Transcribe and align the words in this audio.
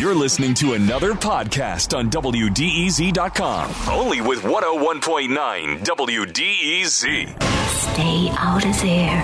You're 0.00 0.14
listening 0.14 0.54
to 0.54 0.72
another 0.72 1.12
podcast 1.12 1.94
on 1.94 2.08
WDEZ.com. 2.08 3.74
Only 3.86 4.22
with 4.22 4.40
101.9 4.40 5.84
WDEZ. 5.84 7.42
Stay 7.68 8.30
out 8.38 8.64
of 8.64 8.80
there. 8.80 9.22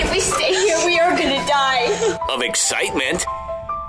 If 0.00 0.10
we 0.10 0.20
stay 0.20 0.54
here, 0.54 0.78
we 0.86 0.98
are 0.98 1.10
gonna 1.10 1.46
die. 1.46 2.18
of 2.30 2.40
excitement. 2.40 3.26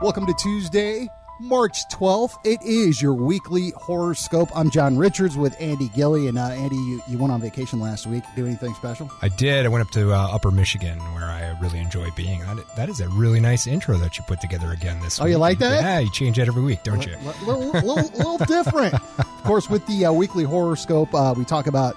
Welcome 0.02 0.26
to 0.26 0.34
Tuesday, 0.44 1.08
March 1.40 1.86
12th. 1.90 2.38
It 2.46 2.62
is 2.64 3.02
your 3.02 3.14
weekly 3.14 3.72
horoscope. 3.76 4.50
I'm 4.56 4.70
John 4.70 4.98
Richards 4.98 5.36
with 5.36 5.54
Andy 5.60 5.90
Gilly. 5.90 6.28
And 6.28 6.38
uh, 6.38 6.44
Andy, 6.44 6.78
you, 6.78 7.02
you 7.10 7.18
went 7.18 7.34
on 7.34 7.42
vacation 7.42 7.80
last 7.82 8.08
week. 8.08 8.24
Do 8.38 8.46
anything 8.46 8.74
special? 8.76 9.12
I 9.22 9.28
did. 9.28 9.66
I 9.66 9.70
went 9.70 9.82
up 9.86 9.92
to 9.92 10.14
uh, 10.14 10.30
Upper 10.32 10.50
Michigan, 10.50 10.98
where 11.14 11.26
I 11.26 11.58
really 11.62 11.80
enjoy 11.80 12.10
being. 12.16 12.40
That, 12.42 12.76
that 12.78 12.90
is 12.90 13.02
a 13.02 13.10
really 13.10 13.42
nice 13.42 13.68
intro 13.68 13.98
that 13.98 14.18
you 14.18 14.24
put 14.28 14.40
together 14.40 14.72
again 14.72 15.02
this 15.02 15.20
Oh, 15.20 15.26
week. 15.26 15.32
you 15.32 15.38
like 15.38 15.60
that? 15.60 15.82
Yeah, 15.82 16.00
you 16.00 16.12
change 16.12 16.38
that 16.38 16.48
every 16.48 16.64
week, 16.64 16.84
don't 16.84 17.06
you? 17.06 17.16
A 17.16 17.46
little, 17.46 17.70
little, 17.72 17.96
little 17.96 18.38
different. 18.40 18.96
Of 19.46 19.50
course, 19.50 19.70
with 19.70 19.86
the 19.86 20.06
uh, 20.08 20.12
weekly 20.12 20.44
horoscope, 20.44 21.14
uh, 21.14 21.36
we 21.38 21.46
talk 21.46 21.68
about 21.68 21.96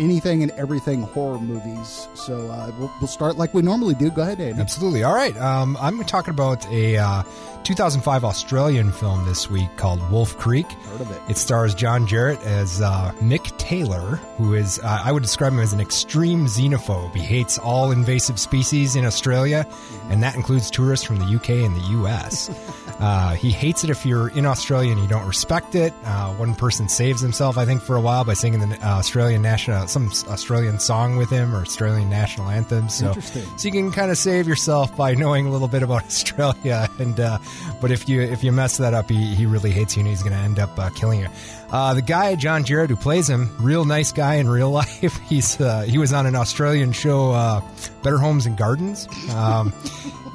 anything 0.00 0.42
and 0.42 0.50
everything 0.52 1.02
horror 1.02 1.38
movies. 1.38 2.08
So 2.16 2.48
uh, 2.50 2.72
we'll, 2.80 2.90
we'll 3.00 3.06
start 3.06 3.36
like 3.36 3.54
we 3.54 3.62
normally 3.62 3.94
do. 3.94 4.10
Go 4.10 4.22
ahead, 4.22 4.40
Andy. 4.40 4.60
Absolutely. 4.60 5.04
All 5.04 5.14
right. 5.14 5.36
Um, 5.36 5.76
I'm 5.80 6.02
talking 6.02 6.34
about 6.34 6.66
a 6.72 6.96
uh, 6.96 7.22
2005 7.64 8.24
Australian 8.24 8.90
film 8.90 9.24
this 9.26 9.50
week 9.50 9.68
called 9.76 10.00
Wolf 10.10 10.36
Creek. 10.38 10.70
Heard 10.72 11.02
of 11.02 11.10
it. 11.10 11.20
It 11.28 11.36
stars 11.36 11.74
John 11.74 12.06
Jarrett 12.06 12.40
as 12.42 12.80
uh, 12.80 13.12
Mick 13.20 13.56
Taylor, 13.58 14.16
who 14.36 14.54
is, 14.54 14.78
uh, 14.80 15.02
I 15.04 15.12
would 15.12 15.22
describe 15.22 15.52
him 15.52 15.60
as 15.60 15.72
an 15.72 15.80
extreme 15.80 16.46
xenophobe. 16.46 17.14
He 17.14 17.20
hates 17.20 17.58
all 17.58 17.90
invasive 17.92 18.40
species 18.40 18.96
in 18.96 19.04
Australia, 19.04 19.66
and 20.08 20.22
that 20.22 20.34
includes 20.34 20.70
tourists 20.70 21.04
from 21.04 21.18
the 21.18 21.26
UK 21.26 21.50
and 21.50 21.76
the 21.76 22.00
US. 22.00 22.48
uh, 23.00 23.34
he 23.34 23.50
hates 23.50 23.84
it 23.84 23.90
if 23.90 24.04
you're 24.06 24.28
in 24.28 24.46
Australia 24.46 24.92
and 24.92 25.00
you 25.00 25.08
don't 25.08 25.26
respect 25.26 25.74
it. 25.74 25.92
Uh, 26.04 26.32
one 26.34 26.54
person 26.54 26.88
saves 26.88 27.20
himself, 27.20 27.58
I 27.58 27.64
think, 27.66 27.82
for 27.82 27.96
a 27.96 28.00
while 28.00 28.24
by 28.24 28.34
singing 28.34 28.60
the 28.60 28.76
uh, 28.76 28.98
Australian 28.98 29.42
national, 29.42 29.86
some 29.86 30.10
Australian 30.28 30.78
song 30.78 31.16
with 31.16 31.30
him 31.30 31.54
or 31.54 31.60
Australian 31.60 32.10
national 32.10 32.48
anthem. 32.48 32.88
So, 32.88 33.08
Interesting. 33.08 33.58
so 33.58 33.68
you 33.68 33.72
can 33.72 33.92
kind 33.92 34.10
of 34.10 34.18
save 34.18 34.48
yourself 34.48 34.96
by 34.96 35.14
knowing 35.14 35.46
a 35.46 35.50
little 35.50 35.68
bit 35.68 35.82
about 35.82 36.04
Australia. 36.10 36.88
And 36.98 37.20
uh, 37.20 37.38
but 37.80 37.90
if 37.90 38.08
you 38.08 38.20
if 38.22 38.42
you 38.44 38.52
mess 38.52 38.76
that 38.78 38.94
up, 38.94 39.10
he, 39.10 39.34
he 39.34 39.46
really 39.46 39.70
hates 39.70 39.96
you 39.96 40.00
and 40.00 40.08
he's 40.08 40.22
going 40.22 40.32
to 40.34 40.38
end 40.38 40.58
up 40.58 40.78
uh, 40.78 40.90
killing 40.90 41.20
you. 41.20 41.28
Uh, 41.70 41.94
the 41.94 42.02
guy 42.02 42.34
John 42.34 42.64
Jarrett 42.64 42.90
who 42.90 42.96
plays 42.96 43.28
him, 43.28 43.48
real 43.60 43.84
nice 43.84 44.12
guy 44.12 44.34
in 44.36 44.48
real 44.48 44.70
life. 44.82 45.18
He's 45.28 45.60
uh, 45.60 45.82
he 45.82 45.98
was 45.98 46.12
on 46.12 46.26
an 46.26 46.34
Australian 46.36 46.92
show, 46.92 47.30
uh, 47.32 47.60
Better 48.02 48.18
Homes 48.18 48.46
and 48.46 48.56
Gardens. 48.56 49.06
Um, 49.34 49.72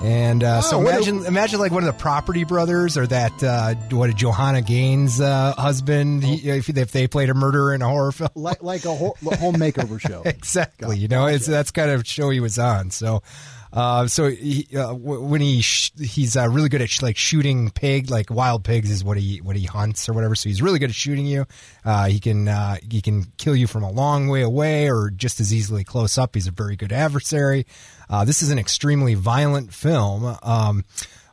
And 0.04 0.44
uh, 0.44 0.62
so 0.62 0.76
Oh, 0.78 0.80
what 0.82 0.94
a- 0.94 0.98
imagine, 0.98 1.26
imagine 1.26 1.60
like 1.60 1.72
one 1.72 1.82
of 1.84 1.88
the 1.88 2.00
Property 2.00 2.44
Brothers 2.44 2.98
or 2.98 3.08
that 3.08 3.42
uh, 3.42 3.76
what 3.96 4.10
a 4.10 4.14
Joanna 4.14 4.62
Gaines 4.62 5.22
uh, 5.22 5.54
husband. 5.58 6.22
He, 6.24 6.50
if, 6.50 6.68
if 6.70 6.92
they 6.92 7.08
played 7.08 7.30
a 7.30 7.34
murderer 7.34 7.74
in 7.74 7.82
a 7.82 7.88
horror 7.88 8.12
film, 8.12 8.30
Like, 8.36 8.62
like 8.62 8.84
a 8.86 8.94
ho- 8.94 9.16
home 9.24 9.56
makeover 9.56 10.00
show. 10.08 10.22
exactly. 10.26 10.98
You 10.98 11.08
know, 11.08 11.28
it's 11.28 11.46
that's 11.48 11.72
kind 11.72 11.90
of 11.90 12.06
show 12.06 12.30
he 12.30 12.42
was 12.42 12.60
on. 12.60 12.92
So, 12.92 13.24
uh, 13.74 14.08
so 14.08 14.30
he, 14.30 14.68
uh, 14.74 14.88
w- 14.94 15.22
when 15.22 15.42
he 15.42 15.62
sh- 15.62 15.92
he's 16.00 16.38
uh, 16.38 16.48
really 16.48 16.70
good 16.70 16.82
at 16.82 16.90
sh- 16.90 17.02
like 17.02 17.18
shooting 17.18 17.70
pig, 17.72 18.10
like 18.10 18.30
wild 18.30 18.64
pigs 18.64 18.90
is 18.90 19.04
what 19.04 19.18
he 19.18 19.40
what 19.42 19.56
he 19.56 19.66
hunts 19.66 20.08
or 20.08 20.14
whatever. 20.14 20.36
So 20.36 20.50
he's 20.50 20.62
really 20.62 20.80
good 20.80 20.90
at 20.90 20.96
shooting 20.96 21.26
you. 21.26 21.46
Uh, 21.84 22.06
he 22.06 22.20
can 22.20 22.48
uh, 22.48 22.78
he 22.90 23.02
can 23.02 23.26
kill 23.38 23.56
you 23.56 23.68
from 23.68 23.84
a 23.84 23.92
long 23.92 24.28
way 24.28 24.42
away 24.42 24.90
or 24.90 25.10
just 25.10 25.40
as 25.40 25.54
easily 25.54 25.84
close 25.84 26.18
up. 26.18 26.36
He's 26.36 26.48
a 26.48 26.52
very 26.52 26.76
good 26.76 26.92
adversary. 26.92 27.66
Uh, 28.10 28.24
this 28.24 28.42
is 28.42 28.52
an 28.52 28.60
extremely 28.60 29.14
violent 29.16 29.74
film. 29.74 30.38
Um, 30.44 30.84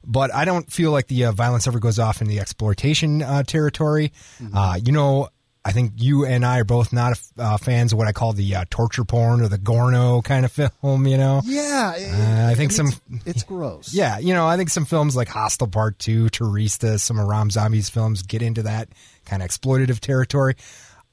but 0.05 0.35
I 0.35 0.45
don't 0.45 0.69
feel 0.73 0.91
like 0.91 1.07
the 1.07 1.27
uh, 1.27 1.33
violence 1.33 1.69
ever 1.69 1.79
goes 1.79 2.01
off 2.01 2.21
in 2.23 2.27
the 2.27 2.41
exploitation 2.41 3.23
uh, 3.23 3.45
territory. 3.45 4.13
Uh, 4.53 4.79
you 4.85 4.91
know, 4.91 5.29
I 5.65 5.71
think 5.73 5.93
you 5.97 6.25
and 6.27 6.45
I 6.45 6.59
are 6.59 6.65
both 6.65 6.93
not 6.93 7.21
uh, 7.39 7.57
fans 7.57 7.93
of 7.93 7.99
what 7.99 8.09
I 8.09 8.13
call 8.13 8.33
the 8.33 8.57
uh, 8.57 8.65
torture 8.69 9.05
porn 9.05 9.41
or 9.41 9.47
the 9.49 9.59
Gorno 9.59 10.23
kind 10.25 10.45
of 10.45 10.51
film. 10.83 11.07
You 11.07 11.17
know, 11.17 11.41
Yeah, 11.45 11.95
it- 11.95 12.13
Uh, 12.13 12.51
I 12.51 12.55
think 12.55 12.73
some- 12.73 12.89
It's, 13.11 13.27
it's 13.27 13.43
gross. 13.45 13.95
yeah, 13.95 14.19
you 14.19 14.35
know, 14.35 14.47
I 14.47 14.57
think 14.57 14.71
some 14.71 14.85
films 14.85 15.15
like 15.15 15.29
Hostel 15.29 15.69
Part 15.69 15.99
Two, 16.01 16.29
Teresa, 16.31 16.99
some 16.99 17.19
of 17.19 17.29
Rob 17.29 17.53
Zombie's 17.53 17.89
films 17.89 18.23
get 18.23 18.43
into 18.43 18.63
that 18.65 18.89
kind 19.25 19.43
of 19.43 19.49
exploitative 19.49 20.01
territory. 20.01 20.57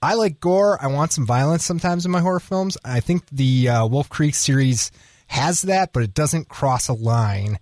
I 0.01 0.13
like 0.15 0.39
gore. 0.39 0.77
I 0.81 0.87
want 0.87 1.11
some 1.11 1.25
violence 1.25 1.63
sometimes 1.65 2.05
in 2.05 2.11
my 2.11 2.21
horror 2.21 2.39
films. 2.39 2.77
I 2.85 3.01
think 3.01 3.27
the 3.31 3.69
uh, 3.69 3.85
Wolf 3.85 4.09
Creek 4.09 4.33
series 4.33 4.91
has 5.27 5.61
that, 5.63 5.93
but 5.93 6.01
it 6.03 6.13
doesn't 6.13 6.47
cross 6.49 6.87
a 6.87 6.93
line. 6.93 7.59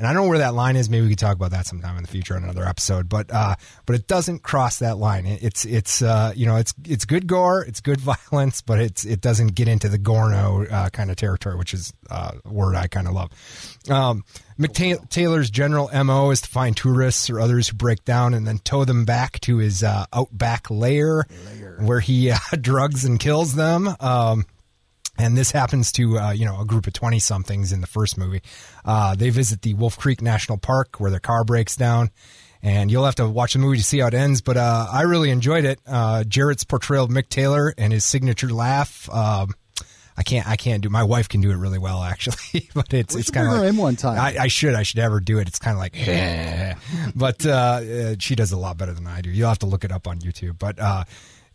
And 0.00 0.06
I 0.06 0.14
don't 0.14 0.22
know 0.22 0.28
where 0.30 0.38
that 0.38 0.54
line 0.54 0.76
is. 0.76 0.88
Maybe 0.88 1.02
we 1.02 1.10
could 1.10 1.18
talk 1.18 1.36
about 1.36 1.50
that 1.50 1.66
sometime 1.66 1.98
in 1.98 2.02
the 2.02 2.08
future 2.08 2.34
on 2.34 2.42
another 2.42 2.64
episode. 2.66 3.06
But 3.06 3.30
uh, 3.30 3.56
but 3.84 3.96
it 3.96 4.06
doesn't 4.06 4.42
cross 4.42 4.78
that 4.78 4.96
line. 4.96 5.26
It- 5.26 5.42
It's 5.42 5.66
it's 5.66 6.00
uh, 6.00 6.32
you 6.34 6.46
know 6.46 6.56
it's 6.56 6.72
it's 6.88 7.04
good 7.04 7.26
gore, 7.26 7.62
it's 7.62 7.80
good 7.82 8.00
violence, 8.30 8.62
but 8.62 8.80
it's 8.80 9.04
it 9.04 9.20
doesn't 9.20 9.48
get 9.54 9.68
into 9.68 9.90
the 9.90 9.98
Gorno 9.98 10.66
uh, 10.72 10.88
kind 10.88 11.10
of 11.10 11.16
territory, 11.16 11.54
which 11.56 11.74
is 11.74 11.92
uh, 12.08 12.32
a 12.42 12.48
word 12.50 12.76
I 12.76 12.86
kind 12.86 13.06
of 13.08 13.12
love. 13.12 13.30
Um, 13.90 14.24
McTA- 14.58 15.06
Taylor's 15.10 15.50
general 15.50 15.90
mo 16.04 16.30
is 16.30 16.40
to 16.42 16.48
find 16.48 16.74
tourists 16.74 17.28
or 17.28 17.38
others 17.38 17.68
who 17.68 17.76
break 17.76 18.02
down 18.06 18.32
and 18.32 18.46
then 18.46 18.58
tow 18.58 18.86
them 18.86 19.04
back 19.04 19.38
to 19.40 19.58
his 19.58 19.82
uh, 19.82 20.06
outback 20.14 20.70
lair, 20.70 21.26
where 21.78 22.00
he 22.00 22.30
uh, 22.30 22.38
drugs 22.58 23.04
and 23.04 23.20
kills 23.20 23.54
them. 23.54 23.86
Um, 24.00 24.46
and 25.18 25.36
this 25.36 25.50
happens 25.50 25.92
to 25.92 26.18
uh, 26.18 26.30
you 26.30 26.44
know 26.44 26.60
a 26.60 26.64
group 26.64 26.86
of 26.86 26.92
20 26.92 27.18
somethings 27.18 27.72
in 27.72 27.80
the 27.80 27.86
first 27.86 28.16
movie 28.16 28.42
uh, 28.84 29.14
they 29.14 29.30
visit 29.30 29.62
the 29.62 29.74
wolf 29.74 29.98
creek 29.98 30.22
national 30.22 30.58
park 30.58 30.98
where 30.98 31.10
their 31.10 31.20
car 31.20 31.44
breaks 31.44 31.76
down 31.76 32.10
and 32.62 32.90
you'll 32.90 33.04
have 33.04 33.14
to 33.14 33.26
watch 33.28 33.54
the 33.54 33.58
movie 33.58 33.78
to 33.78 33.84
see 33.84 33.98
how 34.00 34.06
it 34.06 34.14
ends 34.14 34.40
but 34.40 34.56
uh, 34.56 34.86
i 34.92 35.02
really 35.02 35.30
enjoyed 35.30 35.64
it 35.64 35.80
uh, 35.86 36.24
jarrett's 36.24 36.64
portrayal 36.64 37.04
of 37.04 37.10
mick 37.10 37.28
taylor 37.28 37.74
and 37.76 37.92
his 37.92 38.04
signature 38.04 38.50
laugh 38.50 39.08
um, 39.10 39.50
I 40.16 40.22
can't. 40.22 40.46
I 40.46 40.56
can't 40.56 40.82
do. 40.82 40.90
My 40.90 41.02
wife 41.02 41.30
can 41.30 41.40
do 41.40 41.50
it 41.50 41.56
really 41.56 41.78
well, 41.78 42.02
actually. 42.02 42.68
But 42.74 42.92
it's 42.92 43.14
We 43.14 43.22
it's 43.22 43.30
kind 43.30 43.46
of 43.46 43.54
like 43.54 43.68
in 43.70 43.76
one 43.78 43.96
time. 43.96 44.18
I, 44.18 44.42
I 44.42 44.48
should. 44.48 44.74
I 44.74 44.82
should 44.82 44.98
ever 44.98 45.18
do 45.18 45.38
it. 45.38 45.48
It's 45.48 45.58
kind 45.58 45.74
of 45.74 45.78
like, 45.78 45.94
but 47.14 47.46
uh, 47.46 47.50
uh, 47.50 48.14
she 48.18 48.34
does 48.34 48.52
a 48.52 48.58
lot 48.58 48.76
better 48.76 48.92
than 48.92 49.06
I 49.06 49.22
do. 49.22 49.30
You'll 49.30 49.48
have 49.48 49.60
to 49.60 49.66
look 49.66 49.82
it 49.82 49.90
up 49.90 50.06
on 50.06 50.18
YouTube. 50.18 50.58
But 50.58 50.78
uh, 50.78 51.04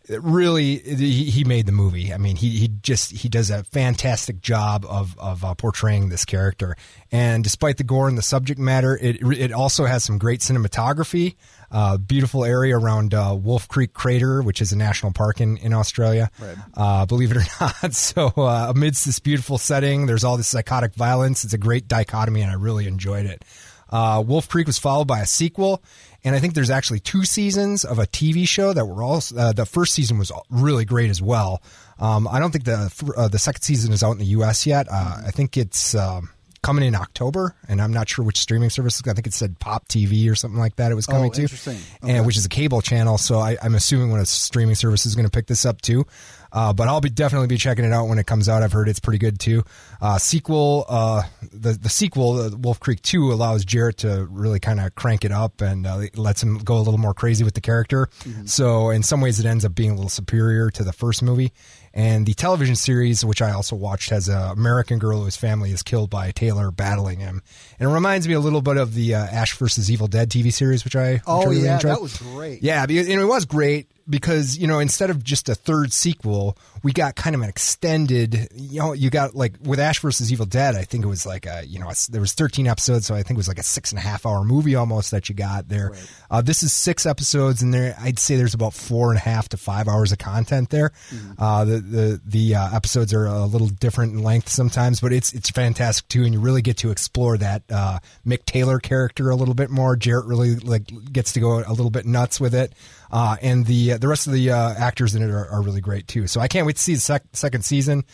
really 0.08 0.78
he, 0.78 1.44
made 1.44 1.66
the 1.66 1.72
movie. 1.72 2.12
I 2.12 2.18
mean, 2.18 2.36
he 2.36 2.50
he 2.50 2.68
just 2.68 3.12
he 3.12 3.28
does 3.28 3.50
a 3.50 3.64
fantastic 3.64 4.40
job 4.40 4.84
of 4.88 5.18
of 5.18 5.44
uh, 5.44 5.54
portraying 5.54 6.08
this 6.08 6.24
character. 6.24 6.76
And 7.10 7.42
despite 7.42 7.76
the 7.76 7.84
gore 7.84 8.08
and 8.08 8.16
the 8.16 8.22
subject 8.22 8.58
matter, 8.58 8.98
it 9.00 9.22
it 9.22 9.52
also 9.52 9.84
has 9.84 10.04
some 10.04 10.18
great 10.18 10.40
cinematography. 10.40 11.36
Uh, 11.70 11.96
beautiful 11.96 12.44
area 12.44 12.78
around 12.78 13.12
uh, 13.12 13.36
Wolf 13.38 13.66
Creek 13.66 13.92
Crater, 13.92 14.40
which 14.40 14.62
is 14.62 14.72
a 14.72 14.76
national 14.76 15.12
park 15.12 15.40
in 15.40 15.56
in 15.58 15.72
Australia. 15.72 16.30
Uh, 16.74 17.06
believe 17.06 17.32
it 17.32 17.38
or 17.38 17.44
not. 17.82 17.94
So 17.94 18.32
uh, 18.36 18.72
amidst 18.74 19.06
this 19.06 19.18
beautiful 19.18 19.58
setting, 19.58 20.06
there's 20.06 20.24
all 20.24 20.36
this 20.36 20.48
psychotic 20.48 20.94
violence. 20.94 21.44
It's 21.44 21.54
a 21.54 21.58
great 21.58 21.88
dichotomy, 21.88 22.42
and 22.42 22.50
I 22.50 22.54
really 22.54 22.86
enjoyed 22.86 23.26
it. 23.26 23.44
Uh, 23.90 24.22
Wolf 24.26 24.48
Creek 24.48 24.66
was 24.66 24.78
followed 24.78 25.06
by 25.06 25.20
a 25.20 25.26
sequel, 25.26 25.82
and 26.24 26.34
I 26.34 26.40
think 26.40 26.54
there's 26.54 26.70
actually 26.70 27.00
two 27.00 27.24
seasons 27.24 27.84
of 27.84 27.98
a 27.98 28.06
TV 28.06 28.46
show 28.46 28.72
that 28.72 28.84
were 28.86 29.02
all. 29.02 29.22
Uh, 29.36 29.52
the 29.52 29.66
first 29.66 29.94
season 29.94 30.18
was 30.18 30.32
really 30.50 30.84
great 30.84 31.10
as 31.10 31.22
well. 31.22 31.62
Um, 31.98 32.28
I 32.28 32.38
don't 32.38 32.50
think 32.50 32.64
the 32.64 33.12
uh, 33.16 33.28
the 33.28 33.38
second 33.38 33.62
season 33.62 33.92
is 33.92 34.02
out 34.02 34.12
in 34.12 34.18
the 34.18 34.26
U.S. 34.26 34.66
yet. 34.66 34.86
Uh, 34.90 35.22
I 35.26 35.30
think 35.30 35.56
it's 35.56 35.94
um, 35.94 36.30
coming 36.62 36.84
in 36.84 36.96
October, 36.96 37.54
and 37.68 37.80
I'm 37.80 37.92
not 37.92 38.08
sure 38.08 38.24
which 38.24 38.38
streaming 38.38 38.70
service. 38.70 39.00
I 39.06 39.12
think 39.12 39.28
it 39.28 39.34
said 39.34 39.58
Pop 39.60 39.86
TV 39.86 40.28
or 40.28 40.34
something 40.34 40.58
like 40.58 40.76
that. 40.76 40.90
It 40.90 40.96
was 40.96 41.06
coming 41.06 41.30
to, 41.30 41.42
interesting. 41.42 41.78
and 42.02 42.26
which 42.26 42.36
is 42.36 42.44
a 42.44 42.48
cable 42.48 42.82
channel. 42.82 43.18
So 43.18 43.38
I, 43.38 43.56
I'm 43.62 43.76
assuming 43.76 44.10
one 44.10 44.18
of 44.18 44.24
the 44.24 44.32
streaming 44.32 44.74
services 44.74 45.06
is 45.06 45.14
going 45.14 45.26
to 45.26 45.30
pick 45.30 45.46
this 45.46 45.64
up 45.64 45.80
too. 45.80 46.06
Uh, 46.52 46.72
but 46.72 46.88
I'll 46.88 47.00
be 47.00 47.10
definitely 47.10 47.48
be 47.48 47.56
checking 47.56 47.84
it 47.84 47.92
out 47.92 48.08
when 48.08 48.18
it 48.18 48.26
comes 48.26 48.48
out. 48.48 48.62
I've 48.62 48.72
heard 48.72 48.88
it's 48.88 49.00
pretty 49.00 49.18
good 49.18 49.38
too. 49.38 49.64
Uh, 50.00 50.18
sequel, 50.18 50.84
uh, 50.88 51.22
the 51.52 51.72
the 51.72 51.88
sequel, 51.88 52.38
uh, 52.38 52.50
Wolf 52.56 52.80
Creek 52.80 53.02
Two, 53.02 53.32
allows 53.32 53.64
Jarrett 53.64 53.98
to 53.98 54.26
really 54.30 54.60
kind 54.60 54.80
of 54.80 54.94
crank 54.94 55.24
it 55.24 55.32
up 55.32 55.60
and 55.60 55.86
uh, 55.86 56.02
lets 56.14 56.42
him 56.42 56.58
go 56.58 56.76
a 56.76 56.78
little 56.78 56.98
more 56.98 57.14
crazy 57.14 57.44
with 57.44 57.54
the 57.54 57.60
character. 57.60 58.08
So 58.44 58.90
in 58.90 59.02
some 59.02 59.20
ways, 59.20 59.40
it 59.40 59.46
ends 59.46 59.64
up 59.64 59.74
being 59.74 59.90
a 59.90 59.94
little 59.94 60.08
superior 60.08 60.70
to 60.70 60.84
the 60.84 60.92
first 60.92 61.22
movie. 61.22 61.52
And 61.92 62.26
the 62.26 62.34
television 62.34 62.76
series, 62.76 63.24
which 63.24 63.40
I 63.40 63.52
also 63.52 63.74
watched, 63.74 64.10
has 64.10 64.28
an 64.28 64.50
American 64.50 64.98
girl 64.98 65.24
whose 65.24 65.36
family 65.36 65.72
is 65.72 65.82
killed 65.82 66.10
by 66.10 66.30
Taylor 66.30 66.70
battling 66.70 67.20
him, 67.20 67.42
and 67.78 67.90
it 67.90 67.92
reminds 67.92 68.26
me 68.28 68.34
a 68.34 68.40
little 68.40 68.62
bit 68.62 68.76
of 68.76 68.94
the 68.94 69.14
uh, 69.14 69.18
Ash 69.24 69.56
versus 69.56 69.90
Evil 69.90 70.06
Dead 70.06 70.30
TV 70.30 70.52
series, 70.52 70.84
which 70.84 70.96
I 70.96 71.12
which 71.14 71.20
I 71.26 71.30
Oh 71.32 71.46
really 71.46 71.62
yeah, 71.64 71.74
enjoyed. 71.74 71.92
that 71.92 72.02
was 72.02 72.16
great. 72.16 72.62
Yeah, 72.62 72.86
because, 72.86 73.08
and 73.08 73.20
it 73.20 73.24
was 73.24 73.44
great. 73.44 73.88
because 74.08 74.56
you 74.56 74.66
know 74.66 74.78
instead 74.78 75.10
of 75.10 75.22
just 75.24 75.48
a 75.48 75.54
third 75.54 75.92
sequel, 75.92 76.56
we 76.82 76.92
got 76.92 77.16
kind 77.16 77.34
of 77.34 77.42
an 77.42 77.48
extended. 77.48 78.48
You 78.54 78.80
know, 78.80 78.92
you 78.92 79.10
got 79.10 79.34
like 79.34 79.54
with 79.62 79.78
Ash 79.80 80.00
versus 80.00 80.32
Evil 80.32 80.46
Dead. 80.46 80.74
I 80.74 80.82
think 80.84 81.04
it 81.04 81.08
was 81.08 81.26
like 81.26 81.46
a 81.46 81.64
you 81.66 81.78
know 81.78 81.86
it's- 81.86 82.06
there 82.06 82.20
was 82.20 82.32
13 82.32 82.66
episodes, 82.66 83.06
so 83.06 83.14
I 83.14 83.22
think 83.22 83.32
it 83.32 83.36
was 83.36 83.48
like 83.48 83.58
a 83.58 83.62
six 83.62 83.90
and 83.92 83.98
a 83.98 84.02
half 84.02 84.24
hour 84.26 84.44
movie 84.44 84.74
almost 84.74 85.10
that 85.10 85.28
you 85.28 85.34
got 85.34 85.68
there. 85.68 85.92
Uh, 86.30 86.40
this 86.42 86.62
is 86.62 86.72
six 86.72 87.04
episodes, 87.06 87.62
and 87.62 87.72
there 87.74 87.96
I'd 88.00 88.18
say 88.18 88.36
there's 88.36 88.54
about 88.54 88.74
four 88.74 89.10
and 89.10 89.18
a 89.18 89.20
half 89.22 89.48
to 89.50 89.56
five 89.56 89.88
hours 89.88 90.12
of 90.12 90.18
content 90.18 90.70
there. 90.70 90.92
Uh, 91.38 91.64
the 91.64 91.78
the 91.78 92.20
the 92.24 92.54
uh, 92.54 92.74
episodes 92.76 93.12
are 93.12 93.26
a 93.26 93.44
little 93.44 93.68
different 93.68 94.14
in 94.14 94.22
length 94.22 94.48
sometimes, 94.48 95.00
but 95.00 95.12
it's 95.12 95.32
it's 95.32 95.50
fantastic 95.50 96.08
too, 96.08 96.24
and 96.24 96.32
you 96.34 96.40
really 96.40 96.62
get 96.62 96.78
to 96.78 96.90
explore 96.90 97.36
that 97.38 97.62
uh, 97.70 97.98
Mick 98.26 98.44
Taylor 98.44 98.78
character 98.78 99.30
a 99.30 99.36
little 99.36 99.54
bit 99.54 99.70
more. 99.70 99.96
Jarrett 99.96 100.26
really 100.26 100.56
like 100.56 100.90
gets 101.12 101.32
to 101.34 101.40
go 101.40 101.58
a 101.60 101.70
little 101.70 101.90
bit 101.90 102.06
nuts 102.06 102.40
with 102.40 102.54
it, 102.54 102.72
uh, 103.10 103.36
and 103.42 103.66
the 103.66 103.94
the 103.94 104.08
rest 104.08 104.26
of 104.26 104.32
the 104.32 104.50
uh, 104.50 104.74
actors 104.74 105.14
in 105.14 105.22
it 105.22 105.30
are, 105.30 105.48
are 105.48 105.62
really 105.62 105.80
great 105.80 106.06
too. 106.08 106.26
So 106.26 106.40
I 106.40 106.48
can't 106.48 106.66
wait 106.66 106.76
to 106.76 106.82
see 106.82 106.94
the 106.94 107.00
sec- 107.00 107.24
second 107.32 107.64
season, 107.64 108.04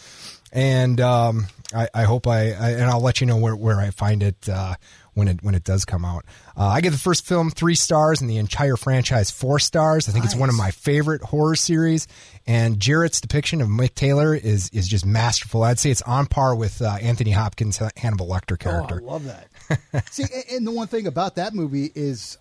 and 0.52 1.00
um, 1.00 1.46
I, 1.75 1.88
I 1.94 2.02
hope 2.04 2.26
I, 2.26 2.52
I 2.52 2.70
and 2.70 2.84
I'll 2.84 3.00
let 3.00 3.20
you 3.20 3.26
know 3.26 3.37
where, 3.37 3.56
where 3.56 3.81
I 3.81 3.90
find 3.90 4.22
it 4.22 4.49
uh, 4.49 4.75
when 5.14 5.29
it 5.29 5.43
when 5.43 5.55
it 5.55 5.64
does 5.64 5.85
come 5.85 6.05
out. 6.05 6.25
Uh, 6.56 6.67
I 6.69 6.81
give 6.81 6.93
the 6.93 6.99
first 6.99 7.26
film 7.26 7.50
three 7.50 7.75
stars 7.75 8.20
and 8.20 8.31
the 8.31 8.38
entire 8.38 8.76
franchise 8.76 9.31
four 9.31 9.59
stars. 9.59 10.09
I 10.09 10.12
think 10.12 10.25
it's 10.25 10.35
one 10.37 10.49
of 10.49 10.55
my 10.55 10.70
favorite 10.70 11.23
horror 11.23 11.55
series, 11.56 12.09
and 12.47 12.81
Jarrett's 12.81 13.20
depiction 13.20 13.61
of 13.61 13.69
Mick 13.69 13.94
Taylor 13.94 14.35
is 14.35 14.70
is 14.73 14.88
just 14.88 15.05
masterful. 15.06 15.62
I'd 15.62 15.79
say 15.79 15.91
it's 15.91 16.03
on 16.03 16.26
par 16.26 16.55
with 16.55 16.81
uh, 16.81 16.97
Anthony 17.00 17.32
Hopkins' 17.32 17.81
Hannibal 17.97 18.26
Lecter 18.29 18.59
character. 18.59 19.00
Oh, 19.05 19.09
I 19.09 19.12
love 19.12 19.25
that. 19.25 20.09
See, 20.12 20.25
and 20.50 20.67
the 20.67 20.70
one 20.73 20.87
thing 20.87 21.06
about 21.06 21.37
that 21.37 21.55
movie 21.55 21.91
is, 21.94 22.38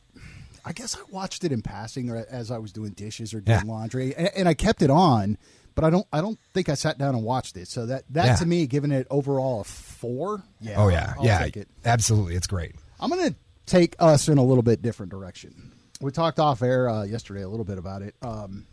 I 0.65 0.71
guess 0.73 0.95
I 0.95 1.00
watched 1.12 1.44
it 1.44 1.51
in 1.51 1.62
passing 1.62 2.09
or 2.09 2.25
as 2.29 2.51
I 2.51 2.57
was 2.57 2.71
doing 2.71 2.91
dishes 2.91 3.33
or 3.33 3.41
doing 3.41 3.59
Yeah. 3.59 3.63
laundry, 3.71 4.15
and, 4.15 4.29
and 4.35 4.47
I 4.50 4.53
kept 4.53 4.81
it 4.81 4.89
on, 4.89 5.38
but 5.75 5.83
I 5.83 5.89
don't. 5.89 6.06
I 6.12 6.21
don't 6.21 6.39
think 6.53 6.69
I 6.69 6.73
sat 6.75 6.97
down 6.97 7.15
and 7.15 7.23
watched 7.23 7.57
it. 7.57 7.68
So 7.68 7.85
that 7.88 8.03
that 8.12 8.25
Yeah. 8.25 8.35
to 8.35 8.45
me, 8.45 8.68
giving 8.68 8.91
it 8.91 9.07
overall 9.09 9.62
a 9.62 9.63
four. 9.63 10.44
Yeah. 10.59 10.75
oh 10.77 10.88
yeah, 10.89 11.13
I'll 11.18 11.25
yeah, 11.25 11.44
it. 11.45 11.68
absolutely, 11.85 12.35
it's 12.35 12.47
great. 12.47 12.75
I'm 13.00 13.09
going 13.09 13.29
to 13.29 13.35
take 13.65 13.95
us 14.00 14.27
in 14.27 14.38
a 14.38 14.44
little 14.44 14.63
bit 14.63 14.81
different 14.81 15.12
direction. 15.12 15.71
We 16.01 16.12
talked 16.12 16.39
off 16.39 16.62
air 16.62 16.88
uh, 16.89 17.03
yesterday 17.03 17.41
a 17.41 17.47
little 17.50 17.65
bit 17.65 17.77
about 17.77 18.01
it. 18.01 18.15
Um, 18.21 18.65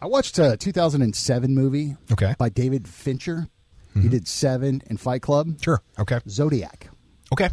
I 0.00 0.06
watched 0.06 0.38
a 0.38 0.56
2007 0.56 1.54
movie 1.54 1.96
Okay. 2.12 2.34
by 2.38 2.48
David 2.48 2.86
Fincher. 2.88 3.48
He 4.00 4.08
did 4.10 4.28
Seven 4.28 4.82
and 4.88 5.00
Fight 5.00 5.22
Club. 5.22 5.58
Sure, 5.62 5.80
okay, 5.98 6.20
Zodiac. 6.28 6.90
okay, 7.32 7.48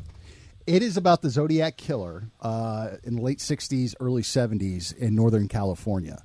It 0.68 0.84
is 0.84 0.98
about 0.98 1.22
the 1.22 1.30
Zodiac 1.30 1.78
killer 1.78 2.26
uh, 2.42 2.90
in 3.06 3.16
the 3.16 3.22
late 3.22 3.40
'60s, 3.40 3.96
early 4.02 4.24
'70s 4.24 4.94
in 4.94 5.16
Northern 5.16 5.48
California. 5.48 6.22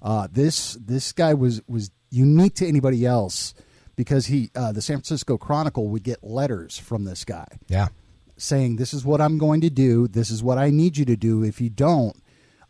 Uh, 0.00 0.26
this 0.32 0.78
this 0.80 1.12
guy 1.12 1.34
was 1.34 1.60
was 1.68 1.90
unique 2.10 2.54
to 2.56 2.66
anybody 2.66 3.04
else 3.04 3.54
because 3.96 4.26
he 4.26 4.50
uh, 4.54 4.72
the 4.72 4.80
San 4.80 4.96
Francisco 4.96 5.36
Chronicle 5.36 5.88
would 5.88 6.02
get 6.02 6.22
letters 6.22 6.78
from 6.78 7.04
this 7.04 7.24
guy 7.24 7.46
yeah, 7.68 7.88
saying, 8.36 8.76
"This 8.76 8.94
is 8.94 9.04
what 9.04 9.20
I'm 9.20 9.38
going 9.38 9.60
to 9.62 9.70
do. 9.70 10.06
This 10.08 10.30
is 10.30 10.42
what 10.42 10.58
I 10.58 10.70
need 10.70 10.96
you 10.96 11.04
to 11.06 11.16
do. 11.16 11.42
If 11.42 11.60
you 11.60 11.68
don't, 11.68 12.16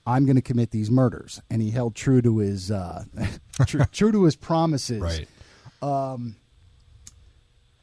I'm 0.07 0.25
going 0.25 0.37
to 0.37 0.43
commit 0.43 0.71
these 0.71 0.91
murders." 0.91 1.41
And 1.51 1.61
he 1.61 1.71
held 1.71 1.95
true 1.95 2.23
to 2.23 2.39
his 2.39 2.71
uh, 2.71 3.05
true, 3.67 3.85
true 3.93 4.13
to 4.13 4.25
his 4.25 4.37
promises. 4.37 5.01
right. 5.01 5.29
Um, 5.81 6.37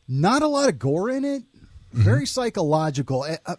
Not 0.07 0.41
a 0.41 0.47
lot 0.47 0.67
of 0.67 0.79
gore 0.79 1.09
in 1.09 1.23
it. 1.23 1.43
Mm-hmm. 1.43 2.01
Very 2.01 2.25
psychological. 2.25 3.23
It, 3.23 3.39
uh, 3.45 3.55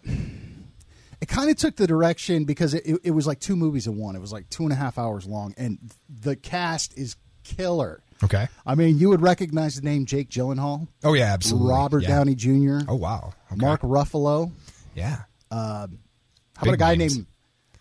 it 1.19 1.27
kind 1.27 1.49
of 1.49 1.55
took 1.55 1.75
the 1.75 1.87
direction 1.87 2.43
because 2.43 2.73
it, 2.73 2.85
it, 2.85 2.99
it 3.05 3.11
was 3.11 3.25
like 3.25 3.39
two 3.39 3.55
movies 3.55 3.87
in 3.87 3.97
one. 3.97 4.15
It 4.15 4.21
was 4.21 4.31
like 4.31 4.49
two 4.49 4.63
and 4.63 4.71
a 4.71 4.75
half 4.75 4.99
hours 4.99 5.25
long, 5.25 5.55
and 5.57 5.79
the 6.07 6.35
cast 6.35 6.95
is 6.97 7.15
killer. 7.55 8.01
Okay. 8.23 8.47
I 8.65 8.75
mean, 8.75 8.97
you 8.97 9.09
would 9.09 9.21
recognize 9.21 9.75
the 9.75 9.83
name 9.83 10.05
Jake 10.05 10.29
Gyllenhaal, 10.29 10.87
Oh 11.03 11.13
yeah, 11.13 11.33
absolutely. 11.33 11.69
Robert 11.69 12.03
Yeah. 12.03 12.09
Downey 12.09 12.35
Jr., 12.35 12.79
Oh 12.87 12.95
wow. 12.95 13.33
Okay. 13.51 13.63
Mark 13.63 13.81
Ruffalo. 13.81 14.51
Yeah. 14.95 15.21
How 15.51 15.87
about 16.61 16.73
a 16.73 16.77
guy 16.77 16.95
names. 16.95 17.15
named 17.17 17.27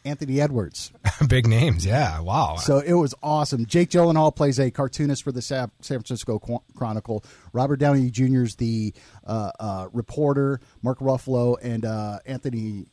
Anthony 0.04 0.40
Edwards? 0.40 0.92
Big 1.28 1.46
names. 1.46 1.84
Yeah. 1.86 2.20
Wow. 2.20 2.56
So 2.56 2.78
it 2.78 2.92
was 2.92 3.14
awesome. 3.22 3.64
Jake 3.66 3.88
Gyllenhaal 3.90 4.34
plays 4.36 4.60
a 4.60 4.70
cartoonist 4.70 5.22
for 5.24 5.32
the 5.32 5.40
San 5.42 5.70
Francisco 5.80 6.38
Chronicle. 6.76 7.24
Robert 7.54 7.76
Downey 7.78 8.10
Jr. 8.10 8.42
is 8.42 8.56
the 8.56 8.92
uh, 9.26 9.50
uh, 9.58 9.88
reporter. 9.92 10.60
Mark 10.82 10.98
Ruffalo 11.00 11.56
and 11.62 11.84
uh, 11.86 12.18
Anthony 12.26 12.86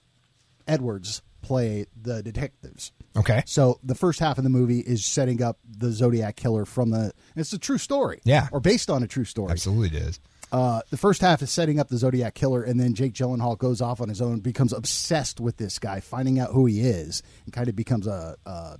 Edwards 0.68 1.22
play 1.44 1.86
the 2.02 2.24
detectives. 2.24 2.92
okay. 3.16 3.44
So 3.46 3.80
the 3.84 3.94
first 3.96 4.20
half 4.20 4.40
of 4.40 4.44
the 4.44 4.50
movie 4.50 4.80
is 4.80 5.06
setting 5.06 5.44
up 5.44 5.60
the 5.70 5.92
Zodiac 5.92 6.36
killer 6.36 6.66
from 6.66 6.90
the. 6.90 7.12
It's 7.36 7.54
a 7.54 7.60
true 7.60 7.78
story, 7.78 8.22
Yeah. 8.24 8.48
or 8.52 8.60
based 8.60 8.90
on 8.90 9.04
a 9.04 9.08
true 9.08 9.26
story. 9.26 9.52
Absolutely, 9.52 9.96
it 10.00 10.04
is. 10.08 10.20
Uh, 10.52 10.82
the 10.92 10.98
first 10.98 11.22
half 11.22 11.42
is 11.42 11.50
setting 11.52 11.80
up 11.80 11.90
the 11.90 11.98
Zodiac 11.98 12.34
killer, 12.36 12.64
and 12.64 12.80
then 12.80 12.94
Jake 12.94 13.14
Gyllenhaal 13.14 13.58
goes 13.58 13.82
off 13.82 14.02
on 14.02 14.10
his 14.10 14.22
own, 14.22 14.40
becomes 14.40 14.72
obsessed 14.74 15.40
with 15.40 15.58
this 15.58 15.80
guy, 15.80 16.00
finding 16.00 16.40
out 16.40 16.52
who 16.52 16.66
he 16.68 16.82
is, 16.82 17.22
and 17.46 17.54
kind 17.54 17.68
of 17.68 17.76
becomes 17.76 18.08
a 18.08 18.36
a, 18.46 18.78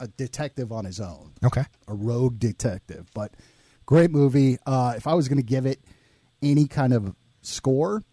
a 0.00 0.08
detective 0.08 0.70
on 0.72 0.84
his 0.84 1.00
own, 1.00 1.32
Okay. 1.44 1.64
a 1.88 1.94
rogue 1.94 2.38
detective. 2.38 3.06
But 3.14 3.32
great 3.84 4.10
movie. 4.12 4.58
Uh, 4.64 4.94
if 4.96 5.06
I 5.08 5.14
was 5.14 5.28
going 5.28 5.38
to 5.38 5.42
give 5.46 5.66
it 5.66 5.80
any 6.40 6.66
kind 6.68 6.92
of 6.92 7.14
score, 7.42 8.04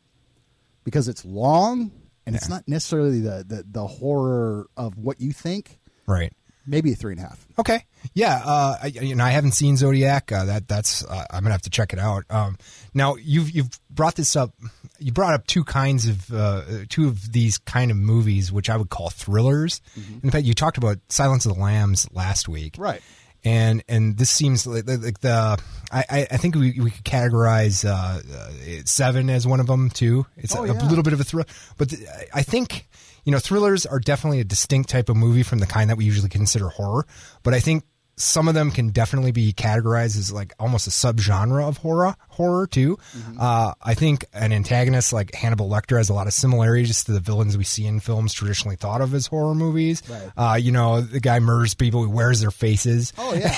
because 0.83 1.07
it's 1.07 1.23
long 1.25 1.91
and 2.25 2.36
it's 2.36 2.50
not 2.50 2.68
necessarily 2.68 3.19
the, 3.22 3.44
the 3.48 3.63
the 3.69 3.88
horror 3.88 4.68
of 4.77 4.98
what 4.98 5.19
you 5.22 5.31
think, 5.31 5.80
Right. 6.07 6.33
maybe 6.68 6.92
a 6.92 6.95
three 6.95 7.13
and 7.13 7.19
a 7.22 7.24
half. 7.24 7.45
Okay. 7.60 7.86
Yeah. 8.13 8.42
Uh, 8.44 8.77
I, 8.83 8.88
you 8.88 9.16
know, 9.16 9.24
I 9.24 9.31
haven't 9.31 9.54
seen 9.54 9.77
Zodiac. 9.77 10.31
Uh, 10.31 10.45
that 10.45 10.68
that's 10.68 11.04
uh, 11.06 11.25
I'm 11.31 11.44
gonna 11.44 11.54
have 11.54 11.62
to 11.63 11.69
check 11.69 11.94
it 11.94 12.00
out. 12.00 12.24
Um, 12.30 12.57
now 12.94 13.16
you've 13.16 13.51
you've 13.51 13.69
brought 13.89 14.16
this 14.16 14.36
up. 14.36 14.54
You 15.00 15.12
brought 15.12 15.33
up 15.33 15.45
two 15.48 15.63
kinds 15.63 16.07
of 16.07 16.31
uh, 16.33 16.62
two 16.89 17.07
of 17.07 17.31
these 17.33 17.57
kind 17.57 17.92
of 17.92 17.98
movies, 17.98 18.51
which 18.51 18.69
I 18.69 18.77
would 18.77 18.89
call 18.89 19.10
thrillers. 19.10 19.81
In 20.24 20.31
fact, 20.31 20.45
you 20.45 20.54
talked 20.54 20.77
about 20.77 20.98
Silence 21.10 21.45
of 21.45 21.54
the 21.56 21.60
Lambs 21.62 22.07
last 22.13 22.48
week, 22.48 22.75
Right. 22.77 23.01
And 23.45 23.83
and 23.88 24.18
this 24.18 24.31
seems 24.31 24.65
like, 24.65 24.88
like 24.88 25.19
the 25.19 25.57
I, 25.92 26.27
I- 26.31 26.38
think 26.38 26.56
we, 26.56 26.80
we 26.80 26.89
could 26.89 27.06
categorize 27.06 27.86
uh, 27.88 27.92
uh, 27.94 28.81
Seven 28.86 29.30
as 29.30 29.45
one 29.45 29.59
of 29.59 29.68
them 29.68 29.89
too. 29.92 30.25
It's 30.36 30.56
Oh, 30.56 30.63
a, 30.63 30.68
yeah. 30.68 30.74
a 30.74 30.89
little 30.89 31.03
bit 31.03 31.13
of 31.13 31.19
a 31.19 31.24
thrill, 31.24 31.45
but 31.77 31.92
th- 31.92 32.01
I 32.33 32.42
think 32.42 32.88
you 33.24 33.31
know 33.31 33.38
thrillers 33.39 33.86
are 33.86 34.00
definitely 34.00 34.39
a 34.39 34.44
distinct 34.44 34.89
type 34.89 35.09
of 35.09 35.15
movie 35.15 35.44
from 35.44 35.59
the 35.59 35.68
kind 35.68 35.89
that 35.92 35.95
we 35.97 36.06
usually 36.06 36.27
consider 36.30 36.69
horror. 36.69 37.06
But 37.44 37.53
I 37.53 37.59
think 37.59 37.83
some 38.17 38.47
of 38.47 38.53
them 38.53 38.71
can 38.71 38.89
definitely 38.89 39.31
be 39.31 39.51
categorized 39.53 40.17
as 40.17 40.31
like 40.31 40.53
almost 40.59 40.88
a 40.88 40.89
subgenre 40.89 41.67
of 41.67 41.77
horror 41.77 42.15
horror 42.29 42.67
too. 42.67 42.97
Mm-hmm. 43.17 43.38
Uh, 43.39 43.73
I 43.81 43.94
think 43.94 44.25
an 44.33 44.51
antagonist 44.53 45.13
like 45.13 45.33
Hannibal 45.33 45.69
Lecter 45.69 45.97
has 45.97 46.09
a 46.09 46.13
lot 46.13 46.27
of 46.27 46.33
similarities 46.33 47.03
to 47.06 47.12
the 47.13 47.19
villains 47.19 47.57
we 47.57 47.63
see 47.63 47.85
in 47.85 48.00
films 48.00 48.33
traditionally 48.33 48.75
thought 48.75 49.01
of 49.01 49.13
as 49.13 49.27
horror 49.27 49.56
movies. 49.56 50.01
Right. 50.09 50.31
Uh, 50.53 50.56
you 50.56 50.71
know, 50.71 51.01
the 51.01 51.19
guy 51.19 51.39
murders 51.39 51.73
people, 51.73 52.01
he 52.06 52.12
wears 52.12 52.41
their 52.41 52.51
faces. 52.51 53.13
Oh 53.17 53.33
yeah. 53.33 53.56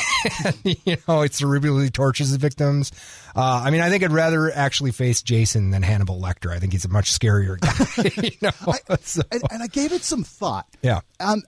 you 0.63 0.98
know, 1.07 1.21
it 1.21 1.31
cerebrally 1.31 1.92
tortures 1.92 2.31
the 2.31 2.38
victims. 2.38 2.92
Uh, 3.36 3.62
I 3.65 3.69
mean, 3.69 3.81
I 3.81 3.89
think 3.89 4.04
I'd 4.04 4.12
rather 4.12 4.51
actually 4.51 4.92
face 4.92 5.21
Jason 5.21 5.69
than 5.71 5.83
Hannibal 5.83 6.19
Lecter. 6.19 6.51
I 6.51 6.59
think 6.59 6.71
he's 6.74 6.86
a 6.86 6.89
much 6.89 7.12
scarier 7.12 7.59
guy. 7.59 8.21
you 8.27 8.31
know, 8.42 8.74
So- 9.01 9.21
and, 9.31 9.42
and 9.51 9.62
I 9.63 9.68
gave 9.68 9.92
it 9.92 10.04
some 10.04 10.23
thought. 10.23 10.66
yeah, 10.81 11.02
Um, 11.19 11.44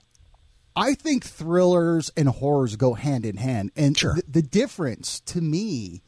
I 0.76 0.94
think 0.94 1.24
thrillers 1.24 2.10
and 2.16 2.28
horrors 2.28 2.76
go 2.76 2.94
hand 2.94 3.24
in 3.26 3.36
hand, 3.36 3.70
and 3.76 3.96
Sure. 3.98 4.14
th- 4.14 4.24
the 4.28 4.42
difference 4.42 5.20
to 5.26 5.40
me 5.40 6.02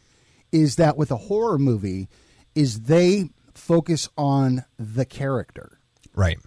is 0.52 0.76
that 0.76 0.96
with 0.96 1.10
a 1.10 1.16
horror 1.16 1.58
movie, 1.58 2.08
is 2.54 2.82
they 2.82 3.30
focus 3.54 4.08
on 4.16 4.64
the 4.78 5.04
character. 5.04 5.78
right, 6.14 6.38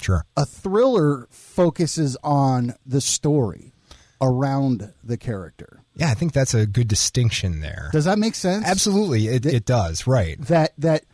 sure, 0.00 0.24
A 0.36 0.44
thriller 0.44 1.26
focuses 1.30 2.16
on 2.24 2.74
the 2.84 3.00
story 3.00 3.72
around 4.20 4.92
the 5.04 5.16
character. 5.16 5.80
yeah. 5.94 6.10
I 6.10 6.14
think 6.14 6.32
that's 6.32 6.54
a 6.54 6.66
good 6.66 6.88
distinction 6.88 7.60
there. 7.60 7.90
Does 7.92 8.04
that 8.06 8.18
make 8.18 8.34
sense? 8.34 8.64
Absolutely, 8.66 9.28
it, 9.28 9.46
it 9.46 9.64
does. 9.64 10.06
Right, 10.06 10.40
That 10.42 10.72
that 10.78 11.04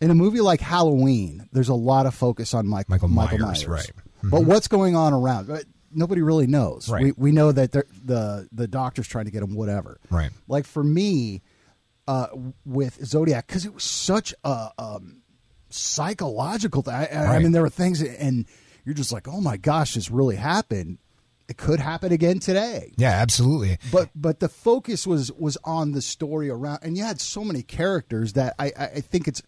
in 0.00 0.10
a 0.10 0.14
movie 0.14 0.40
like 0.42 0.60
Halloween, 0.60 1.48
there's 1.52 1.68
a 1.70 1.74
lot 1.74 2.04
of 2.06 2.14
focus 2.14 2.52
on 2.52 2.66
Mike, 2.66 2.88
Michael 2.88 3.08
Michael 3.08 3.38
Myers, 3.38 3.66
Myers, 3.66 3.68
right. 3.68 3.90
Mm-hmm. 4.24 4.30
But 4.30 4.44
what's 4.44 4.68
going 4.68 4.96
on 4.96 5.12
around? 5.12 5.64
Nobody 5.92 6.22
really 6.22 6.46
knows. 6.46 6.88
Right. 6.88 7.04
We 7.04 7.12
we 7.16 7.32
know 7.32 7.52
that 7.52 7.72
the 7.72 8.48
the 8.52 8.66
doctor's 8.66 9.06
trying 9.06 9.26
to 9.26 9.30
get 9.30 9.42
him 9.42 9.54
whatever. 9.54 10.00
Right. 10.10 10.30
Like 10.48 10.66
for 10.66 10.82
me, 10.82 11.42
uh, 12.08 12.26
with 12.64 13.04
Zodiac, 13.04 13.46
because 13.46 13.64
it 13.64 13.72
was 13.74 13.84
such 13.84 14.34
a 14.44 14.70
um, 14.78 15.22
psychological. 15.70 16.82
Th- 16.82 16.94
I, 16.94 17.04
I- 17.12 17.36
I 17.36 17.38
mean, 17.38 17.52
there 17.52 17.62
were 17.62 17.70
things, 17.70 18.02
and 18.02 18.46
you're 18.84 18.94
just 18.94 19.12
like, 19.12 19.28
oh 19.28 19.40
my 19.40 19.56
gosh, 19.56 19.94
this 19.94 20.10
really 20.10 20.36
happened. 20.36 20.98
It 21.46 21.58
could 21.58 21.78
happen 21.78 22.10
again 22.10 22.38
today 22.38 22.94
Yeah, 22.96 23.10
absolutely. 23.10 23.76
but 23.92 24.08
but 24.14 24.40
the 24.40 24.48
focus 24.48 25.06
was 25.06 25.30
was 25.32 25.58
on 25.62 25.92
the 25.92 26.00
story 26.00 26.48
around 26.48 26.78
and 26.80 26.96
you 26.96 27.04
had 27.04 27.20
so 27.20 27.44
many 27.44 27.62
characters 27.62 28.32
that 28.32 28.54
i 28.58 28.72
i 28.78 28.84
I 28.86 29.00
think 29.02 29.28
it's 29.28 29.42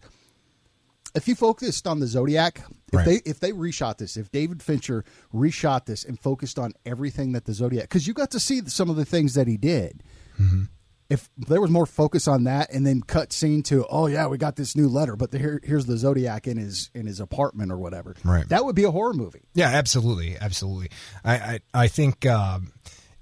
if 1.17 1.27
you 1.27 1.35
focused 1.35 1.85
on 1.87 1.99
the 1.99 2.07
Zodiac, 2.07 2.59
if 2.59 2.93
Right. 2.93 3.05
they 3.05 3.15
if 3.29 3.39
they 3.41 3.51
reshot 3.51 3.97
this, 3.97 4.15
if 4.15 4.31
David 4.31 4.63
Fincher 4.63 5.03
reshot 5.33 5.85
this 5.85 6.05
and 6.05 6.17
focused 6.19 6.57
on 6.57 6.71
everything 6.85 7.33
that 7.33 7.43
the 7.45 7.53
Zodiac, 7.53 7.83
because 7.83 8.07
you 8.07 8.13
got 8.13 8.31
to 8.31 8.39
see 8.39 8.61
some 8.67 8.89
of 8.89 8.95
the 8.95 9.03
things 9.05 9.33
that 9.33 9.47
he 9.47 9.57
did. 9.57 10.03
Mm-hmm. 10.39 10.63
If 11.09 11.29
there 11.37 11.61
was 11.61 11.71
more 11.71 11.85
focus 11.85 12.27
on 12.27 12.43
that, 12.45 12.69
and 12.73 12.85
then 12.85 13.01
cut 13.01 13.31
scene 13.31 13.63
to, 13.63 13.85
oh 13.89 14.07
yeah, 14.07 14.27
we 14.27 14.37
got 14.37 14.57
this 14.57 14.75
new 14.75 14.89
letter, 14.89 15.15
but 15.15 15.31
here, 15.33 15.61
here's 15.63 15.85
the 15.85 15.97
Zodiac 15.97 16.47
in 16.47 16.57
his 16.57 16.89
in 16.93 17.05
his 17.07 17.21
apartment 17.21 17.71
or 17.71 17.77
whatever. 17.77 18.13
Right. 18.25 18.47
That 18.49 18.65
would 18.65 18.75
be 18.75 18.83
a 18.83 18.91
horror 18.91 19.13
movie. 19.13 19.43
Yeah, 19.53 19.69
absolutely, 19.69 20.37
absolutely. 20.37 20.89
I 21.23 21.35
I, 21.35 21.59
I 21.73 21.87
think 21.87 22.25
um, 22.25 22.73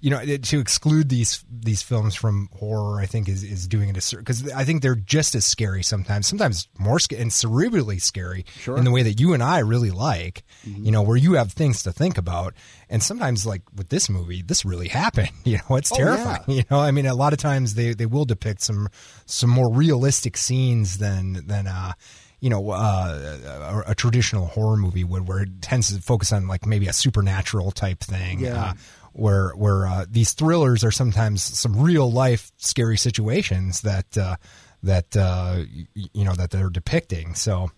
you 0.05 0.11
know 0.11 0.23
to 0.23 0.59
exclude 0.59 1.09
these 1.09 1.43
these 1.49 1.81
films 1.81 2.13
from 2.13 2.47
horror, 2.59 2.99
I 2.99 3.07
think 3.07 3.27
is 3.27 3.43
is 3.43 3.67
doing 3.67 3.89
it 3.89 3.97
a 3.97 4.17
because 4.17 4.51
I 4.53 4.63
think 4.63 4.83
they're 4.83 4.93
just 5.17 5.33
as 5.33 5.45
scary 5.45 5.81
sometimes, 5.81 6.27
sometimes 6.27 6.67
more 6.77 6.99
and 7.17 7.31
cerebrally 7.31 7.99
scary 7.99 8.45
Sure. 8.59 8.77
in 8.77 8.83
the 8.83 8.91
way 8.91 9.01
that 9.01 9.19
you 9.19 9.33
and 9.33 9.41
I 9.41 9.59
really 9.59 9.89
like. 9.89 10.43
You 10.63 10.91
know, 10.91 11.01
where 11.01 11.17
you 11.17 11.33
have 11.33 11.53
things 11.53 11.81
to 11.83 11.91
think 11.91 12.19
about, 12.19 12.53
and 12.87 13.01
sometimes 13.01 13.47
like 13.47 13.63
with 13.75 13.89
this 13.89 14.07
movie, 14.07 14.43
this 14.43 14.63
really 14.63 14.87
happened. 15.03 15.31
You 15.43 15.57
know, 15.69 15.75
it's 15.77 15.91
Oh, 15.91 15.95
terrifying. 15.97 16.43
yeah. 16.47 16.55
You 16.57 16.63
know, 16.69 16.79
I 16.79 16.91
mean, 16.91 17.07
a 17.07 17.15
lot 17.15 17.33
of 17.33 17.39
times 17.39 17.73
they 17.73 17.95
they 17.95 18.05
will 18.05 18.25
depict 18.25 18.61
some 18.61 18.87
some 19.25 19.49
more 19.49 19.73
realistic 19.73 20.37
scenes 20.37 20.99
than 20.99 21.47
than 21.47 21.65
uh 21.65 21.93
you 22.41 22.49
know 22.51 22.69
uh, 22.69 23.83
a, 23.87 23.91
a 23.91 23.95
traditional 23.95 24.45
horror 24.45 24.77
movie 24.77 25.03
would, 25.03 25.27
where 25.27 25.41
it 25.41 25.63
tends 25.63 25.91
to 25.95 25.99
focus 25.99 26.31
on 26.31 26.47
like 26.47 26.67
maybe 26.67 26.85
a 26.87 26.93
supernatural 26.93 27.71
type 27.71 28.01
thing. 28.01 28.41
Yeah. 28.41 28.65
Uh, 28.65 28.73
where 29.15 29.49
where 29.51 29.87
uh, 29.87 30.05
these 30.09 30.33
thrillers 30.33 30.83
are 30.83 30.91
sometimes 30.91 31.41
some 31.41 31.79
real 31.81 32.11
life 32.11 32.51
scary 32.57 32.97
situations 32.97 33.81
that 33.81 34.17
uh, 34.17 34.35
that 34.83 35.15
uh, 35.15 35.63
you 35.93 36.23
know 36.25 36.33
that 36.33 36.51
they're 36.51 36.69
depicting. 36.69 37.33
So, 37.35 37.71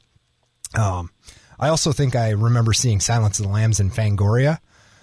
um, 0.76 1.12
I 1.60 1.70
also 1.70 1.92
think 1.94 2.16
I 2.16 2.32
remember 2.32 2.74
seeing 2.74 3.00
Silence 3.00 3.40
of 3.40 3.46
the 3.46 3.52
Lambs 3.52 3.80
in 3.80 3.90
Fangoria. 3.92 4.60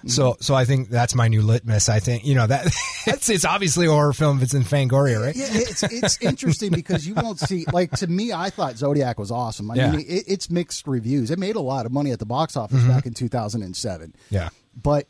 So, 0.07 0.37
so 0.38 0.55
I 0.55 0.67
think 0.67 0.91
that's 0.91 1.14
my 1.14 1.29
new 1.29 1.41
litmus. 1.41 1.88
I 1.88 1.99
think 1.99 2.26
you 2.26 2.35
know 2.35 2.47
that 2.47 2.67
it's 3.07 3.31
it's 3.31 3.47
obviously 3.47 3.87
a 3.87 3.91
horror 3.91 4.12
film 4.12 4.37
if 4.37 4.43
it's 4.43 4.53
in 4.55 4.62
Fangoria, 4.62 5.19
right? 5.25 5.35
Yeah, 5.35 5.47
it's 5.50 5.83
it's 5.83 6.21
interesting 6.21 6.73
because 6.73 7.07
you 7.07 7.14
won't 7.14 7.38
see 7.41 7.64
like 7.73 7.91
to 7.93 8.07
me. 8.07 8.31
I 8.31 8.50
thought 8.50 8.76
Zodiac 8.76 9.19
was 9.19 9.31
awesome. 9.31 9.71
I 9.71 9.76
Yeah. 9.76 9.93
mean, 9.93 10.00
it, 10.00 10.25
it's 10.26 10.50
mixed 10.50 10.87
reviews. 10.87 11.31
It 11.31 11.38
made 11.38 11.57
a 11.57 11.61
lot 11.62 11.87
of 11.87 11.93
money 11.93 12.11
at 12.11 12.19
the 12.19 12.26
box 12.26 12.55
office 12.55 12.85
back 12.85 13.07
in 13.07 13.14
2007. 13.14 14.09
Mm-hmm. 14.09 14.35
Yeah. 14.35 14.50
but 14.76 15.07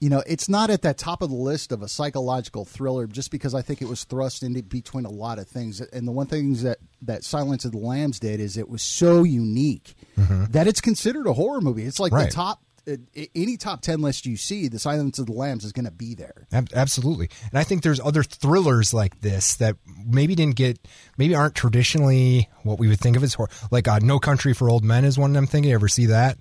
you 0.00 0.08
know, 0.08 0.22
it's 0.26 0.48
not 0.48 0.70
at 0.70 0.82
that 0.82 0.96
top 0.98 1.22
of 1.22 1.30
the 1.30 1.36
list 1.36 1.72
of 1.72 1.82
a 1.82 1.88
psychological 1.88 2.64
thriller 2.64 3.06
just 3.06 3.30
because 3.30 3.54
I 3.54 3.62
think 3.62 3.82
it 3.82 3.88
was 3.88 4.04
thrust 4.04 4.42
into 4.42 4.62
between 4.62 5.04
a 5.04 5.10
lot 5.10 5.38
of 5.38 5.48
things. 5.48 5.80
And 5.80 6.06
the 6.06 6.12
one 6.12 6.26
thing 6.26 6.54
that 6.62 6.78
that 7.02 7.24
Silence 7.24 7.64
of 7.64 7.72
the 7.72 7.78
Lambs 7.78 8.18
did 8.20 8.40
is 8.40 8.56
it 8.56 8.68
was 8.68 8.82
so 8.82 9.22
unique 9.24 9.94
that 10.16 10.66
it's 10.66 10.80
considered 10.80 11.26
a 11.26 11.32
horror 11.32 11.60
movie. 11.60 11.84
It's 11.84 11.98
like 12.00 12.12
Mm-hmm. 12.12 12.20
Right. 12.22 12.30
the 12.30 12.34
top. 12.34 12.62
uh, 12.88 13.26
Any 13.34 13.56
top 13.56 13.82
ten 13.82 14.00
list 14.00 14.24
you 14.26 14.36
see, 14.36 14.68
the 14.68 14.78
Silence 14.78 15.18
of 15.18 15.26
the 15.26 15.32
Lambs 15.32 15.64
is 15.64 15.72
going 15.72 15.84
to 15.84 15.90
be 15.90 16.14
there. 16.14 16.46
Ab- 16.52 16.70
Absolutely. 16.74 17.28
And 17.50 17.58
I 17.58 17.64
think 17.64 17.82
there's 17.82 18.00
other 18.00 18.22
thrillers 18.22 18.94
like 18.94 19.20
this 19.20 19.56
that 19.56 19.76
maybe 20.06 20.34
didn't 20.34 20.56
get, 20.56 20.78
maybe 21.18 21.34
aren't 21.34 21.54
traditionally 21.54 22.48
what 22.62 22.78
we 22.78 22.88
would 22.88 23.00
think 23.00 23.16
of 23.16 23.22
as 23.22 23.34
horror. 23.34 23.50
Like 23.70 23.88
uh, 23.88 23.98
No 24.00 24.18
Country 24.18 24.54
for 24.54 24.70
Old 24.70 24.84
Men 24.84 25.04
is 25.04 25.18
one 25.18 25.36
I'm 25.36 25.46
thinking. 25.46 25.70
You 25.70 25.74
ever 25.74 25.88
see 25.88 26.06
that? 26.06 26.38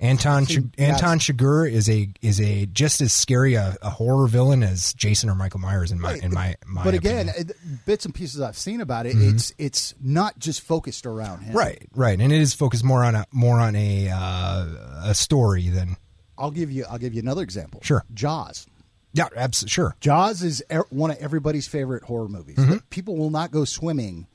Anton 0.00 0.46
Ch-. 0.46 0.58
Anton 0.78 1.18
Chigurh 1.18 1.70
is 1.70 1.88
a 1.88 2.08
is 2.22 2.40
a 2.40 2.66
just 2.66 3.00
as 3.00 3.12
scary 3.12 3.54
a, 3.54 3.76
a 3.82 3.90
horror 3.90 4.26
villain 4.28 4.62
as 4.62 4.94
Jason 4.94 5.28
or 5.28 5.34
Michael 5.34 5.60
Myers 5.60 5.90
in 5.90 6.00
my 6.00 6.14
in 6.14 6.32
my, 6.32 6.54
my 6.66 6.84
but 6.84 6.94
again, 6.94 7.28
opinion. 7.28 7.48
Mm-hmm. 7.48 7.74
uh, 7.74 7.76
bits 7.86 8.04
and 8.04 8.14
pieces 8.14 8.40
I've 8.40 8.56
seen 8.58 8.80
about 8.80 9.06
it, 9.06 9.14
it's 9.16 9.52
it's 9.58 9.94
not 10.00 10.38
just 10.38 10.60
focused 10.60 11.04
around 11.06 11.42
him. 11.42 11.56
right, 11.56 11.86
right, 11.94 12.20
and 12.20 12.32
it 12.32 12.40
is 12.40 12.54
focused 12.54 12.84
more 12.84 13.02
on 13.04 13.14
a 13.14 13.26
more 13.32 13.58
on 13.60 13.74
a 13.76 14.08
uh, 14.12 14.66
a 15.04 15.14
story 15.14 15.68
than 15.68 15.96
I'll 16.36 16.50
give 16.52 16.70
you 16.70 16.84
I'll 16.88 16.98
give 16.98 17.14
you 17.14 17.20
another 17.20 17.42
example. 17.42 17.80
Sure. 17.82 18.04
Jaws. 18.14 18.66
yeah, 19.12 19.26
absolutely 19.36 19.70
sure. 19.70 19.96
Jaws 20.00 20.42
is 20.44 20.62
e- 20.72 20.76
one 20.90 21.10
of 21.10 21.16
everybody's 21.18 21.66
favorite 21.66 22.04
horror 22.04 22.28
movies. 22.28 22.58
People 22.90 23.16
will 23.16 23.30
not 23.30 23.50
go 23.50 23.64
swimming 23.64 24.28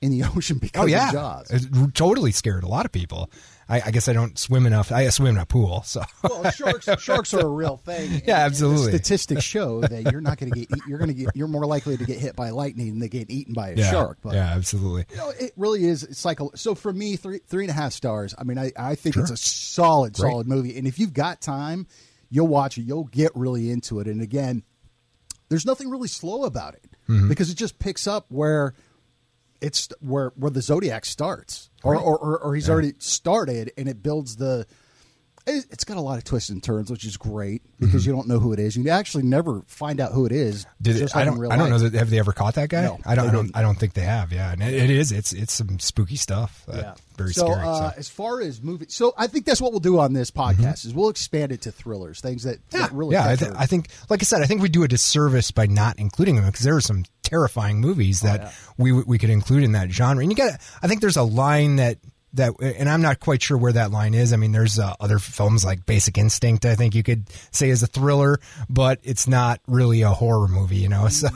in 0.00 0.12
the 0.12 0.22
ocean 0.36 0.58
because 0.58 0.80
Mm-hmm. 0.80 0.82
Oh 0.82 0.86
yeah, 0.86 1.08
of 1.08 1.12
Jaws. 1.14 1.50
It 1.50 1.94
totally 1.94 2.30
scared 2.30 2.62
a 2.62 2.68
lot 2.68 2.86
of 2.86 2.92
people. 2.92 3.30
I, 3.68 3.82
I 3.86 3.90
guess 3.90 4.08
I 4.08 4.14
don't 4.14 4.38
swim 4.38 4.66
enough. 4.66 4.90
I 4.90 5.08
swim 5.10 5.36
in 5.36 5.38
a 5.38 5.44
pool, 5.46 5.82
so 5.82 6.02
Well, 6.22 6.50
sharks 6.50 6.88
sharks 7.02 7.34
are 7.34 7.40
a 7.40 7.48
real 7.48 7.76
thing. 7.76 8.12
and- 8.14 8.22
Yeah, 8.26 8.38
absolutely. 8.38 8.92
statistics 8.92 9.44
show 9.44 9.82
that 9.82 10.10
you're 10.10 10.22
not 10.22 10.38
going 10.38 10.52
to 10.52 10.58
get 10.60 10.70
eat- 10.74 10.82
you're 10.88 10.98
going 10.98 11.08
to 11.08 11.14
get 11.14 11.36
you're 11.36 11.48
more 11.48 11.66
likely 11.66 11.96
to 11.98 12.04
get 12.04 12.18
hit 12.18 12.34
by 12.34 12.50
lightning 12.50 12.98
than 12.98 13.08
get 13.08 13.30
eaten 13.30 13.52
by 13.52 13.70
a 13.70 13.74
yeah, 13.74 13.90
shark. 13.90 14.18
But 14.22 14.34
yeah, 14.34 14.54
absolutely. 14.54 15.04
you 15.10 15.16
know, 15.18 15.30
it 15.38 15.52
really 15.56 15.84
is 15.84 16.06
cycle. 16.12 16.50
So 16.54 16.74
for 16.74 16.92
me, 16.92 17.16
three 17.16 17.40
three 17.46 17.64
and 17.64 17.70
a 17.70 17.74
half 17.74 17.92
stars. 17.92 18.34
I 18.38 18.44
mean, 18.44 18.56
I, 18.58 18.72
I 18.78 18.94
think 18.94 19.16
it's 19.16 19.30
a 19.30 19.36
solid, 19.36 20.14
Great. 20.14 20.30
solid 20.30 20.46
movie. 20.48 20.78
And 20.78 20.86
if 20.86 20.98
you've 20.98 21.12
got 21.12 21.40
time, 21.42 21.86
you'll 22.30 22.48
watch 22.48 22.78
it. 22.78 22.82
You'll 22.82 23.04
get 23.04 23.32
really 23.34 23.70
into 23.70 24.00
it. 24.00 24.06
And 24.06 24.22
again, 24.22 24.62
there's 25.50 25.66
nothing 25.66 25.90
really 25.90 26.08
slow 26.08 26.44
about 26.44 26.74
it 26.74 26.84
Mm-hmm. 27.08 27.28
because 27.30 27.50
it 27.50 27.54
just 27.56 27.78
picks 27.78 28.06
up 28.06 28.26
where 28.28 28.74
it's 29.60 29.88
where 30.00 30.32
where 30.36 30.50
the 30.50 30.62
Zodiac 30.62 31.04
starts, 31.04 31.70
or 31.82 31.96
or, 31.96 32.16
or, 32.16 32.38
or 32.38 32.54
he's 32.54 32.68
already 32.70 32.94
started, 32.98 33.72
and 33.76 33.88
it 33.88 34.02
builds 34.02 34.36
the. 34.36 34.66
It- 35.48 35.66
It's 35.70 35.84
got 35.84 35.96
a 35.96 36.00
lot 36.00 36.18
of 36.18 36.24
twists 36.24 36.50
and 36.50 36.62
turns, 36.62 36.90
which 36.90 37.04
is 37.04 37.16
great 37.16 37.62
because 37.80 38.04
you 38.06 38.12
don't 38.12 38.28
know 38.28 38.38
who 38.38 38.52
it 38.52 38.58
is. 38.58 38.76
You 38.76 38.88
actually 38.90 39.24
never 39.24 39.62
find 39.66 40.00
out 40.00 40.12
who 40.12 40.26
it 40.26 40.32
is. 40.32 40.64
Mm-hmm. 40.64 40.82
Did 40.82 40.96
it, 40.96 40.98
just 41.00 41.16
I 41.16 41.24
don't. 41.24 41.50
I 41.52 41.56
don't 41.56 41.70
know 41.70 41.78
that 41.78 41.94
have 41.94 42.10
they 42.10 42.18
ever 42.18 42.32
caught 42.32 42.54
that 42.54 42.68
guy. 42.68 42.82
No, 42.82 42.98
I 43.06 43.14
don't. 43.14 43.28
I 43.28 43.32
don't. 43.32 43.56
I 43.56 43.62
don't 43.62 43.74
think 43.78 43.94
they 43.94 44.02
have. 44.02 44.32
Yeah, 44.32 44.52
and 44.52 44.62
it, 44.62 44.74
it 44.74 44.90
is. 44.90 45.12
It's 45.12 45.32
it's 45.32 45.52
some 45.52 45.78
spooky 45.78 46.16
stuff. 46.16 46.64
Uh, 46.68 46.76
Yeah. 46.76 46.94
Very 47.16 47.32
so, 47.34 47.46
scary. 47.46 47.66
Uh, 47.66 47.90
so. 47.90 47.98
as 47.98 48.08
far 48.08 48.40
as 48.40 48.62
movies, 48.62 48.94
so 48.94 49.12
I 49.18 49.26
think 49.26 49.44
that's 49.44 49.60
what 49.60 49.72
we'll 49.72 49.80
do 49.80 49.98
on 49.98 50.12
this 50.12 50.30
podcast 50.30 50.86
is 50.86 50.94
we'll 50.94 51.08
expand 51.08 51.50
it 51.50 51.62
to 51.62 51.72
thrillers, 51.72 52.20
things 52.20 52.44
that, 52.44 52.58
that 52.70 52.92
really 52.92 53.16
Mm-hmm. 53.16 53.26
yeah, 53.26 53.32
I, 53.32 53.34
th- 53.36 53.50
I 53.56 53.66
think, 53.66 53.88
like 54.08 54.22
I 54.22 54.24
said, 54.24 54.40
I 54.40 54.46
think 54.46 54.62
we 54.62 54.68
do 54.68 54.84
a 54.84 54.88
disservice 54.88 55.50
by 55.50 55.66
not 55.66 55.98
including 55.98 56.36
them 56.36 56.44
because 56.46 56.64
there 56.64 56.76
are 56.76 56.80
some 56.80 57.04
terrifying 57.24 57.80
movies 57.80 58.22
Oh, 58.24 58.28
that 58.28 58.54
we 58.76 58.92
we 58.92 59.18
could 59.18 59.30
include 59.30 59.64
in 59.64 59.72
that 59.72 59.90
genre. 59.90 60.22
And 60.22 60.30
you 60.30 60.36
got, 60.36 60.60
I 60.80 60.86
think 60.86 61.00
there's 61.00 61.16
a 61.16 61.24
line 61.24 61.76
that 61.76 61.98
that, 62.38 62.54
and 62.60 62.88
I'm 62.88 63.02
not 63.02 63.20
quite 63.20 63.42
sure 63.42 63.56
where 63.56 63.72
that 63.72 63.90
line 63.92 64.14
is. 64.14 64.32
I 64.32 64.36
mean, 64.36 64.50
there's 64.52 64.78
uh, 64.78 64.94
other 64.98 65.18
films 65.18 65.64
like 65.64 65.86
Basic 65.86 66.18
Instinct. 66.18 66.64
I 66.64 66.74
think 66.74 66.94
you 66.94 67.02
could 67.02 67.24
say 67.52 67.68
is 67.68 67.82
a 67.82 67.86
thriller, 67.86 68.40
but 68.68 68.98
it's 69.04 69.28
not 69.28 69.60
really 69.68 70.02
a 70.02 70.10
horror 70.10 70.48
movie, 70.48 70.76
you 70.76 70.88
know. 70.88 71.08
So, 71.18 71.28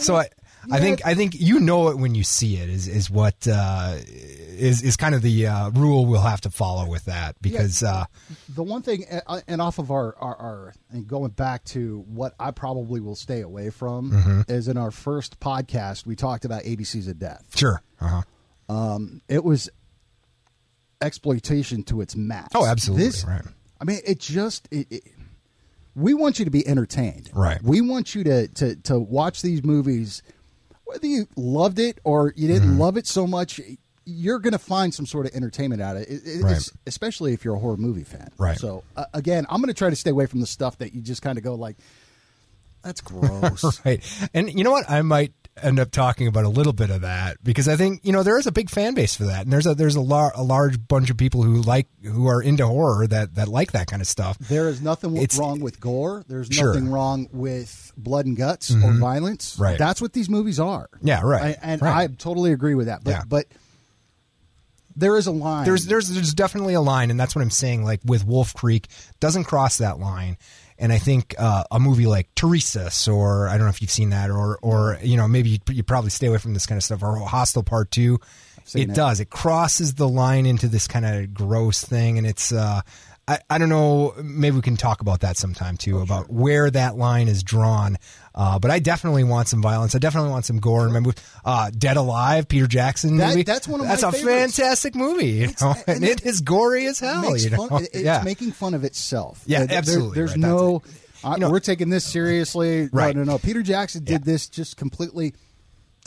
so 0.00 0.16
I. 0.16 0.28
I 0.70 0.80
think 0.80 1.06
I 1.06 1.14
think 1.14 1.34
you 1.40 1.60
know 1.60 1.88
it 1.88 1.96
when 1.96 2.14
you 2.14 2.24
see 2.24 2.56
it 2.56 2.68
is 2.68 2.88
is 2.88 3.08
what 3.08 3.46
uh, 3.50 3.96
is 4.06 4.82
is 4.82 4.96
kind 4.98 5.14
of 5.14 5.22
the 5.22 5.46
uh, 5.46 5.70
rule 5.70 6.04
we'll 6.04 6.20
have 6.20 6.42
to 6.42 6.50
follow 6.50 6.86
with 6.90 7.06
that 7.06 7.40
because 7.40 7.82
uh, 7.82 8.04
the 8.50 8.62
one 8.62 8.82
thing, 8.82 9.04
and 9.46 9.62
off 9.62 9.78
of 9.78 9.90
our, 9.90 10.14
our, 10.18 10.36
our, 10.36 10.74
and 10.90 11.06
going 11.06 11.30
back 11.30 11.64
to 11.66 12.04
what 12.08 12.34
I 12.38 12.50
probably 12.50 13.00
will 13.00 13.14
stay 13.14 13.40
away 13.40 13.70
from 13.70 14.10
Mm-hmm. 14.10 14.52
is 14.52 14.68
in 14.68 14.76
our 14.76 14.90
first 14.90 15.40
podcast, 15.40 16.04
we 16.04 16.16
talked 16.16 16.44
about 16.44 16.64
ABCs 16.64 17.08
of 17.08 17.18
Death. 17.18 17.46
sure, 17.56 17.80
uh-huh. 18.00 18.98
It 19.28 19.44
was 19.44 19.70
exploitation 21.00 21.82
to 21.84 22.00
its 22.00 22.16
max. 22.16 22.48
Oh, 22.54 22.66
absolutely, 22.66 23.06
This, 23.06 23.24
right. 23.24 23.42
I 23.80 23.84
mean, 23.84 24.00
it 24.06 24.18
just, 24.20 24.68
it, 24.70 24.86
it, 24.90 25.02
we 25.94 26.14
want 26.14 26.38
you 26.38 26.44
to 26.44 26.50
be 26.50 26.66
entertained. 26.66 27.30
Right. 27.32 27.62
We 27.62 27.80
want 27.80 28.14
you 28.14 28.24
to, 28.24 28.48
to, 28.48 28.76
to 28.76 28.98
watch 28.98 29.42
these 29.42 29.62
movies, 29.64 30.22
whether 30.84 31.06
you 31.06 31.26
loved 31.36 31.78
it 31.78 31.98
or 32.04 32.32
you 32.36 32.48
didn't 32.48 32.70
Mm-hmm. 32.70 32.80
love 32.80 32.96
it 32.96 33.06
so 33.06 33.26
much. 33.26 33.60
You're 34.10 34.38
going 34.38 34.52
to 34.52 34.58
find 34.58 34.94
some 34.94 35.04
sort 35.06 35.26
of 35.26 35.34
entertainment 35.34 35.82
out 35.82 35.96
of 35.96 36.02
it, 36.02 36.08
It- 36.24 36.42
Right. 36.42 36.62
especially 36.86 37.32
if 37.34 37.44
you're 37.44 37.56
a 37.56 37.58
horror 37.58 37.76
movie 37.76 38.04
fan. 38.04 38.28
Right. 38.38 38.56
So 38.58 38.82
uh, 38.96 39.04
again, 39.14 39.44
I'm 39.50 39.60
going 39.60 39.68
to 39.68 39.74
try 39.74 39.90
to 39.90 39.96
stay 39.96 40.10
away 40.10 40.26
from 40.26 40.40
the 40.40 40.46
stuff 40.46 40.78
that 40.78 40.94
you 40.94 41.02
just 41.02 41.20
kind 41.22 41.36
of 41.36 41.44
go 41.44 41.54
like, 41.56 41.76
"That's 42.82 43.00
gross." 43.02 43.84
Right. 43.84 44.02
And 44.32 44.50
you 44.52 44.64
know 44.64 44.70
what? 44.70 44.88
I 44.90 45.02
might 45.02 45.32
end 45.62 45.78
up 45.80 45.90
talking 45.90 46.26
about 46.26 46.44
a 46.44 46.48
little 46.48 46.72
bit 46.72 46.90
of 46.90 47.00
that 47.02 47.36
because 47.42 47.68
I 47.68 47.76
think, 47.76 48.00
you 48.04 48.12
know, 48.12 48.22
there 48.22 48.38
is 48.38 48.46
a 48.46 48.52
big 48.52 48.70
fan 48.70 48.94
base 48.94 49.14
for 49.14 49.24
that. 49.24 49.42
And 49.44 49.52
there's 49.52 49.66
a 49.66 49.74
there's 49.74 49.96
a, 49.96 50.00
lar- 50.00 50.32
a 50.34 50.42
large 50.42 50.86
bunch 50.88 51.10
of 51.10 51.16
people 51.16 51.42
who 51.42 51.62
like 51.62 51.86
who 52.02 52.26
are 52.28 52.42
into 52.42 52.66
horror 52.66 53.06
that 53.06 53.34
that 53.36 53.48
like 53.48 53.72
that 53.72 53.86
kind 53.86 54.00
of 54.02 54.08
stuff. 54.08 54.38
There 54.38 54.68
is 54.68 54.80
nothing 54.82 55.16
It's- 55.16 55.38
wrong 55.38 55.60
with 55.60 55.80
gore. 55.80 56.24
There's 56.28 56.48
Sure. 56.48 56.66
Mm-hmm. 56.68 56.74
nothing 56.74 56.90
wrong 56.92 57.28
with 57.32 57.92
blood 57.96 58.26
and 58.26 58.36
guts 58.36 58.70
or 58.72 58.92
violence. 58.92 59.56
Right. 59.58 59.78
That's 59.78 60.00
what 60.00 60.12
these 60.12 60.28
movies 60.30 60.58
are. 60.60 60.88
Yeah, 61.02 61.20
right, 61.22 61.56
I, 61.56 61.58
and 61.62 61.82
right. 61.82 62.10
I 62.10 62.14
totally 62.14 62.52
agree 62.52 62.74
with 62.74 62.86
that. 62.86 63.04
But 63.04 63.10
Yeah. 63.10 63.22
but 63.28 63.46
there 64.96 65.16
is 65.16 65.26
a 65.26 65.30
line. 65.32 65.64
There's 65.64 65.86
there's 65.86 66.08
there's 66.08 66.34
definitely 66.34 66.74
a 66.74 66.80
line 66.80 67.10
and 67.10 67.18
that's 67.20 67.34
what 67.36 67.42
I'm 67.42 67.50
saying 67.50 67.84
like 67.84 68.00
with 68.04 68.24
Wolf 68.26 68.52
Creek 68.54 68.88
doesn't 69.20 69.44
cross 69.44 69.78
that 69.78 69.98
line. 69.98 70.36
And 70.78 70.92
I 70.92 70.98
think 70.98 71.34
uh, 71.38 71.64
a 71.70 71.80
movie 71.80 72.06
like 72.06 72.32
Teresa's, 72.34 73.08
or 73.08 73.48
I 73.48 73.52
don't 73.52 73.66
know 73.66 73.70
if 73.70 73.82
you've 73.82 73.90
seen 73.90 74.10
that, 74.10 74.30
or 74.30 74.58
or 74.62 74.98
you 75.02 75.16
know 75.16 75.26
maybe 75.26 75.50
you, 75.50 75.58
you 75.70 75.82
probably 75.82 76.10
stay 76.10 76.28
away 76.28 76.38
from 76.38 76.54
this 76.54 76.66
kind 76.66 76.76
of 76.76 76.84
stuff, 76.84 77.02
or 77.02 77.16
Hostel 77.16 77.62
Part 77.62 77.90
Two. 77.90 78.20
It 78.74 78.90
it. 78.90 78.94
does. 78.94 79.18
It 79.18 79.30
crosses 79.30 79.94
the 79.94 80.08
line 80.08 80.44
into 80.46 80.68
this 80.68 80.86
kind 80.86 81.04
of 81.06 81.34
gross 81.34 81.84
thing, 81.84 82.18
and 82.18 82.26
it's. 82.26 82.52
Uh, 82.52 82.82
I, 83.28 83.38
I 83.50 83.58
don't 83.58 83.68
know. 83.68 84.14
Maybe 84.22 84.56
we 84.56 84.62
can 84.62 84.76
talk 84.78 85.02
about 85.02 85.20
that 85.20 85.36
sometime 85.36 85.74
Oh, 85.74 85.76
too 85.76 85.98
about 86.00 86.30
where 86.30 86.70
that 86.70 86.96
line 86.96 87.28
is 87.28 87.42
drawn. 87.42 87.98
Uh, 88.34 88.58
but 88.58 88.70
I 88.70 88.78
definitely 88.78 89.22
want 89.24 89.48
some 89.48 89.60
violence. 89.60 89.94
I 89.94 89.98
definitely 89.98 90.30
want 90.30 90.46
some 90.46 90.58
gore. 90.60 90.84
Remember, 90.86 91.12
uh, 91.44 91.70
Dead 91.76 91.96
Alive, 91.98 92.48
Peter 92.48 92.66
Jackson 92.66 93.18
That- 93.18 93.30
movie. 93.30 93.42
that's 93.42 93.68
one 93.68 93.80
of 93.80 93.86
that's 93.86 94.02
my 94.02 94.08
a 94.08 94.12
favorites. 94.12 94.56
fantastic 94.56 94.94
movie. 94.94 95.26
You 95.26 95.46
know, 95.60 95.74
and 95.86 95.96
and 95.96 96.04
it 96.06 96.22
it- 96.22 96.26
is 96.26 96.40
gory 96.40 96.86
as 96.86 97.00
hell. 97.00 97.36
You 97.36 97.50
know, 97.50 97.68
fun, 97.68 97.84
it's 97.84 98.00
yeah. 98.02 98.22
making 98.24 98.52
fun 98.52 98.72
of 98.74 98.82
itself. 98.84 99.42
Yeah, 99.46 99.58
There- 99.58 99.66
there- 99.66 99.78
absolutely, 99.78 100.14
there's 100.14 100.30
right. 100.30 100.38
no. 100.38 100.82
I, 101.22 101.34
you 101.34 101.40
know- 101.40 101.50
we're 101.50 101.60
taking 101.60 101.90
this 101.90 102.04
seriously. 102.04 102.88
Right. 102.92 103.14
No, 103.14 103.24
no, 103.24 103.32
no. 103.32 103.38
Peter 103.38 103.60
Jackson 103.62 104.04
did 104.04 104.12
Yeah. 104.24 104.32
this 104.32 104.48
just 104.48 104.76
completely 104.78 105.34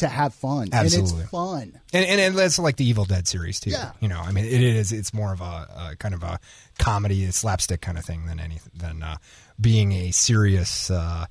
to 0.02 0.08
have 0.10 0.34
fun, 0.36 0.70
Absolutely. 0.72 1.12
and 1.14 1.22
it's 1.22 1.30
fun. 1.32 1.82
And, 1.94 2.06
and 2.06 2.22
and 2.22 2.36
that's 2.38 2.60
like 2.60 2.76
the 2.76 2.86
Evil 2.86 3.06
Dead 3.06 3.28
series 3.28 3.60
too. 3.60 3.72
Yeah. 3.72 3.94
You 4.02 4.08
know, 4.10 4.20
I 4.20 4.32
mean, 4.32 4.46
it 4.46 4.62
is. 4.62 4.92
It's 4.92 5.14
more 5.14 5.34
of 5.34 5.42
a, 5.42 5.44
a 5.92 5.96
kind 5.98 6.14
of 6.14 6.22
a 6.24 6.40
comedy, 6.78 7.26
a 7.26 7.32
slapstick 7.32 7.82
kind 7.82 7.98
of 7.98 8.06
thing 8.06 8.26
than 8.26 8.40
anything 8.40 8.72
than 8.76 9.02
uh, 9.04 9.18
being 9.60 9.92
a 9.94 10.12
serious, 10.12 10.92
uh, 10.92 11.26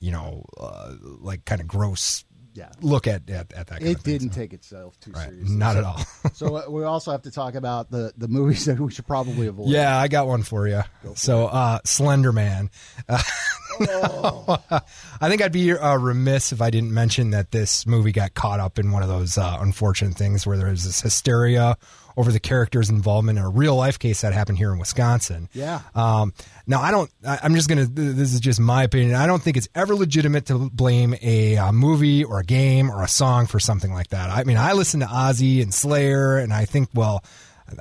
you 0.00 0.10
know, 0.12 0.44
uh, 0.58 0.94
like 1.20 1.44
kind 1.44 1.60
of 1.60 1.66
gross. 1.66 2.24
Yeah. 2.54 2.68
Look 2.82 3.06
at 3.06 3.30
at, 3.30 3.50
at 3.54 3.68
that. 3.68 3.82
It 3.82 4.00
thing, 4.00 4.12
didn't 4.18 4.34
so. 4.34 4.40
take 4.40 4.52
itself 4.52 5.00
too 5.00 5.12
Right. 5.12 5.30
seriously. 5.30 5.56
Not 5.56 5.72
So- 5.72 5.78
at 5.78 5.84
all. 5.84 5.98
so 6.34 6.56
uh, 6.56 6.62
we 6.70 6.84
also 6.84 7.10
have 7.10 7.22
to 7.22 7.30
talk 7.30 7.54
about 7.54 7.90
the 7.90 8.12
the 8.16 8.28
movies 8.28 8.64
that 8.66 8.78
we 8.78 8.90
should 8.92 9.06
probably 9.06 9.46
avoid. 9.46 9.68
Yeah, 9.70 9.96
I 9.98 10.08
got 10.08 10.26
one 10.26 10.42
for 10.42 10.68
you. 10.68 10.82
So, 11.14 11.46
uh, 11.46 11.78
Slender 11.86 12.30
Man. 12.32 12.70
Uh, 13.08 13.22
Oh. 13.88 14.62
I 15.20 15.28
think 15.28 15.42
I'd 15.42 15.52
be 15.52 15.72
uh, 15.72 15.96
remiss 15.96 16.52
if 16.52 16.60
I 16.60 16.70
didn't 16.70 16.92
mention 16.92 17.30
that 17.30 17.50
this 17.50 17.86
movie 17.86 18.12
got 18.12 18.34
caught 18.34 18.60
up 18.60 18.78
in 18.78 18.90
one 18.92 19.02
of 19.02 19.08
those 19.08 19.38
uh, 19.38 19.58
unfortunate 19.60 20.14
things 20.16 20.46
where 20.46 20.56
there 20.56 20.68
was 20.68 20.84
this 20.84 21.00
hysteria 21.00 21.76
over 22.16 22.30
the 22.30 22.40
character's 22.40 22.90
involvement 22.90 23.38
in 23.38 23.44
a 23.44 23.48
real 23.48 23.74
life 23.74 23.98
case 23.98 24.20
that 24.20 24.32
happened 24.34 24.58
here 24.58 24.70
in 24.72 24.78
Wisconsin. 24.78 25.48
Yeah. 25.54 25.80
Um, 25.94 26.34
now, 26.66 26.80
I 26.82 26.90
don't, 26.90 27.10
I, 27.26 27.38
I'm 27.42 27.54
just 27.54 27.68
going 27.68 27.86
to, 27.86 27.90
this 27.90 28.34
is 28.34 28.40
just 28.40 28.60
my 28.60 28.82
opinion. 28.82 29.14
I 29.14 29.26
don't 29.26 29.42
think 29.42 29.56
it's 29.56 29.68
ever 29.74 29.94
legitimate 29.94 30.46
to 30.46 30.70
blame 30.70 31.14
a, 31.22 31.56
uh 31.56 31.72
movie 31.72 32.22
or 32.24 32.38
a 32.40 32.44
game 32.44 32.90
or 32.90 33.02
a 33.02 33.08
song 33.08 33.46
for 33.46 33.58
something 33.58 33.92
like 33.92 34.08
that. 34.08 34.28
I 34.30 34.44
mean, 34.44 34.58
I 34.58 34.72
listen 34.72 35.00
to 35.00 35.06
Ozzy 35.06 35.62
and 35.62 35.72
Slayer, 35.72 36.36
and 36.36 36.52
I 36.52 36.66
think, 36.66 36.90
well, 36.94 37.24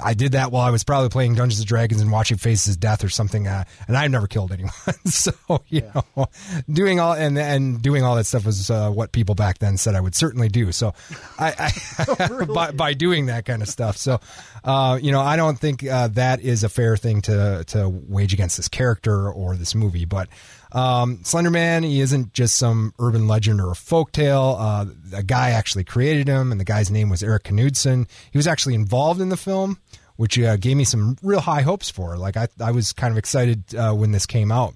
I 0.01 0.13
did 0.13 0.33
that 0.33 0.51
while 0.51 0.65
I 0.65 0.69
was 0.69 0.83
probably 0.83 1.09
playing 1.09 1.35
Dungeons 1.35 1.59
and 1.59 1.67
Dragons 1.67 2.01
and 2.01 2.11
watching 2.11 2.37
Faces 2.37 2.75
of 2.75 2.79
Death 2.79 3.03
or 3.03 3.09
something, 3.09 3.47
uh, 3.47 3.63
and 3.87 3.97
I've 3.97 4.11
never 4.11 4.27
killed 4.27 4.51
anyone. 4.51 4.71
so 5.05 5.31
you 5.67 5.89
know, 5.93 6.27
doing 6.69 6.99
all 6.99 7.13
and 7.13 7.37
and 7.37 7.81
doing 7.81 8.03
all 8.03 8.15
that 8.15 8.25
stuff 8.25 8.45
was 8.45 8.69
uh, 8.69 8.89
what 8.89 9.11
people 9.11 9.35
back 9.35 9.59
then 9.59 9.77
said 9.77 9.95
I 9.95 10.01
would 10.01 10.15
certainly 10.15 10.49
do. 10.49 10.71
So 10.71 10.93
I, 11.39 11.71
I 12.07 12.45
by 12.53 12.71
by 12.71 12.93
doing 12.93 13.27
that 13.27 13.45
kind 13.45 13.61
of 13.61 13.67
stuff. 13.67 13.97
So 13.97 14.19
uh, 14.63 14.99
you 15.01 15.11
know, 15.11 15.21
I 15.21 15.35
don't 15.35 15.57
think 15.57 15.85
uh, 15.85 16.09
that 16.09 16.41
is 16.41 16.63
a 16.63 16.69
fair 16.69 16.97
thing 16.97 17.21
to 17.23 17.63
to 17.67 17.89
wage 17.89 18.33
against 18.33 18.57
this 18.57 18.67
character 18.67 19.31
or 19.31 19.55
this 19.55 19.75
movie, 19.75 20.05
but. 20.05 20.29
Um, 20.71 21.17
Slenderman, 21.17 21.83
he 21.83 21.99
isn't 21.99 22.33
just 22.33 22.57
some 22.57 22.93
urban 22.99 23.27
legend 23.27 23.59
or 23.59 23.71
a 23.71 23.75
folktale. 23.75 24.55
Uh, 24.57 24.85
a 25.13 25.23
guy 25.23 25.49
actually 25.49 25.83
created 25.83 26.27
him, 26.27 26.51
and 26.51 26.59
the 26.59 26.65
guy's 26.65 26.89
name 26.89 27.09
was 27.09 27.21
Eric 27.23 27.51
Knudsen. 27.51 28.07
He 28.31 28.37
was 28.37 28.47
actually 28.47 28.75
involved 28.75 29.19
in 29.19 29.29
the 29.29 29.37
film, 29.37 29.79
which 30.15 30.39
uh, 30.39 30.55
gave 30.57 30.77
me 30.77 30.83
some 30.83 31.17
real 31.21 31.41
high 31.41 31.61
hopes 31.61 31.89
for. 31.89 32.17
Like 32.17 32.37
I, 32.37 32.47
I 32.59 32.71
was 32.71 32.93
kind 32.93 33.11
of 33.11 33.17
excited 33.17 33.75
uh, 33.75 33.93
when 33.93 34.11
this 34.11 34.25
came 34.25 34.51
out. 34.51 34.73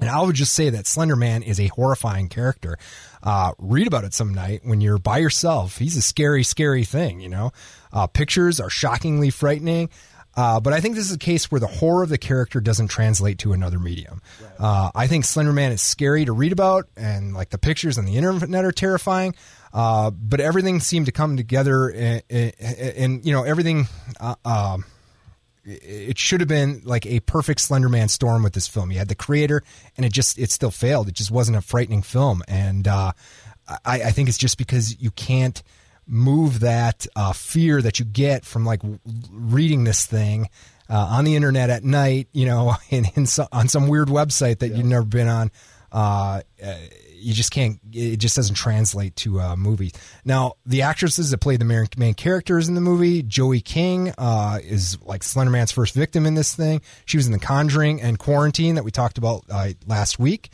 And 0.00 0.08
I 0.08 0.22
would 0.22 0.34
just 0.34 0.54
say 0.54 0.70
that 0.70 0.86
Slender 0.86 1.16
Man 1.16 1.42
is 1.42 1.60
a 1.60 1.66
horrifying 1.66 2.28
character. 2.28 2.78
Uh, 3.22 3.52
read 3.58 3.86
about 3.86 4.04
it 4.04 4.14
some 4.14 4.32
night 4.32 4.62
when 4.64 4.80
you're 4.80 4.98
by 4.98 5.18
yourself. 5.18 5.76
He's 5.76 5.96
a 5.96 6.02
scary, 6.02 6.42
scary 6.42 6.84
thing, 6.84 7.20
you 7.20 7.28
know. 7.28 7.52
Uh, 7.92 8.06
pictures 8.06 8.60
are 8.60 8.70
shockingly 8.70 9.28
frightening. 9.28 9.90
Uh, 10.36 10.60
but 10.60 10.72
I 10.72 10.80
think 10.80 10.94
this 10.94 11.06
is 11.06 11.14
a 11.14 11.18
case 11.18 11.50
where 11.50 11.60
the 11.60 11.66
horror 11.66 12.02
of 12.02 12.08
the 12.08 12.18
character 12.18 12.60
doesn't 12.60 12.88
translate 12.88 13.38
to 13.40 13.52
another 13.52 13.78
medium. 13.78 14.22
Uh, 14.58 14.90
I 14.94 15.06
think 15.06 15.24
Slender 15.24 15.52
Man 15.52 15.72
is 15.72 15.82
scary 15.82 16.24
to 16.24 16.32
read 16.32 16.52
about, 16.52 16.88
and 16.96 17.34
like 17.34 17.50
the 17.50 17.58
pictures 17.58 17.98
on 17.98 18.04
the 18.04 18.16
internet 18.16 18.64
are 18.64 18.72
terrifying. 18.72 19.34
Uh, 19.72 20.10
but 20.10 20.40
everything 20.40 20.80
seemed 20.80 21.06
to 21.06 21.12
come 21.12 21.36
together, 21.36 21.88
and, 21.90 22.22
and 22.30 23.26
you 23.26 23.32
know 23.32 23.42
everything. 23.42 23.86
Uh, 24.18 24.34
um, 24.44 24.84
it 25.64 26.18
should 26.18 26.40
have 26.40 26.48
been 26.48 26.82
like 26.84 27.06
a 27.06 27.20
perfect 27.20 27.60
Slenderman 27.60 28.08
storm 28.08 28.42
with 28.42 28.54
this 28.54 28.66
film. 28.66 28.90
You 28.90 28.98
had 28.98 29.08
the 29.08 29.14
creator, 29.14 29.62
and 29.96 30.06
it 30.06 30.12
just 30.12 30.38
it 30.38 30.50
still 30.50 30.70
failed. 30.70 31.08
It 31.08 31.14
just 31.14 31.30
wasn't 31.30 31.58
a 31.58 31.60
frightening 31.60 32.02
film, 32.02 32.42
and 32.48 32.88
uh, 32.88 33.12
I, 33.84 34.02
I 34.02 34.10
think 34.10 34.28
it's 34.28 34.38
just 34.38 34.58
because 34.58 35.00
you 35.00 35.10
can't 35.10 35.62
move 36.10 36.60
that 36.60 37.06
uh, 37.14 37.32
fear 37.32 37.80
that 37.80 37.98
you 37.98 38.04
get 38.04 38.44
from 38.44 38.66
like 38.66 38.80
reading 39.30 39.84
this 39.84 40.04
thing 40.04 40.48
uh, 40.88 41.06
on 41.10 41.24
the 41.24 41.36
internet 41.36 41.70
at 41.70 41.84
night, 41.84 42.28
you 42.32 42.46
know, 42.46 42.74
in, 42.90 43.06
in 43.14 43.26
so, 43.26 43.46
on 43.52 43.68
some 43.68 43.88
weird 43.88 44.08
website 44.08 44.58
that 44.58 44.68
you've 44.74 44.86
never 44.86 45.06
been 45.06 45.28
on. 45.28 45.50
Uh, 45.92 46.42
uh, 46.64 46.74
you 47.20 47.34
just 47.34 47.50
can't. 47.50 47.78
It 47.92 48.16
just 48.16 48.34
doesn't 48.36 48.54
translate 48.54 49.14
to 49.16 49.38
a 49.40 49.56
movie. 49.56 49.92
Now, 50.24 50.54
the 50.64 50.82
actresses 50.82 51.30
that 51.30 51.38
play 51.38 51.56
the 51.56 51.64
main, 51.96 52.14
characters 52.14 52.68
in 52.68 52.74
the 52.74 52.80
movie, 52.80 53.22
Joey 53.22 53.60
King 53.60 54.12
uh, 54.16 54.58
is 54.62 55.00
like 55.02 55.20
Slenderman's 55.22 55.72
first 55.72 55.94
victim 55.94 56.26
in 56.26 56.34
this 56.34 56.54
thing. 56.54 56.80
She 57.04 57.18
was 57.18 57.26
in 57.26 57.32
The 57.32 57.38
Conjuring 57.38 58.00
and 58.00 58.18
Quarantine 58.18 58.76
that 58.76 58.84
we 58.84 58.90
talked 58.90 59.18
about 59.18 59.44
uh, 59.50 59.70
last 59.86 60.18
week. 60.18 60.50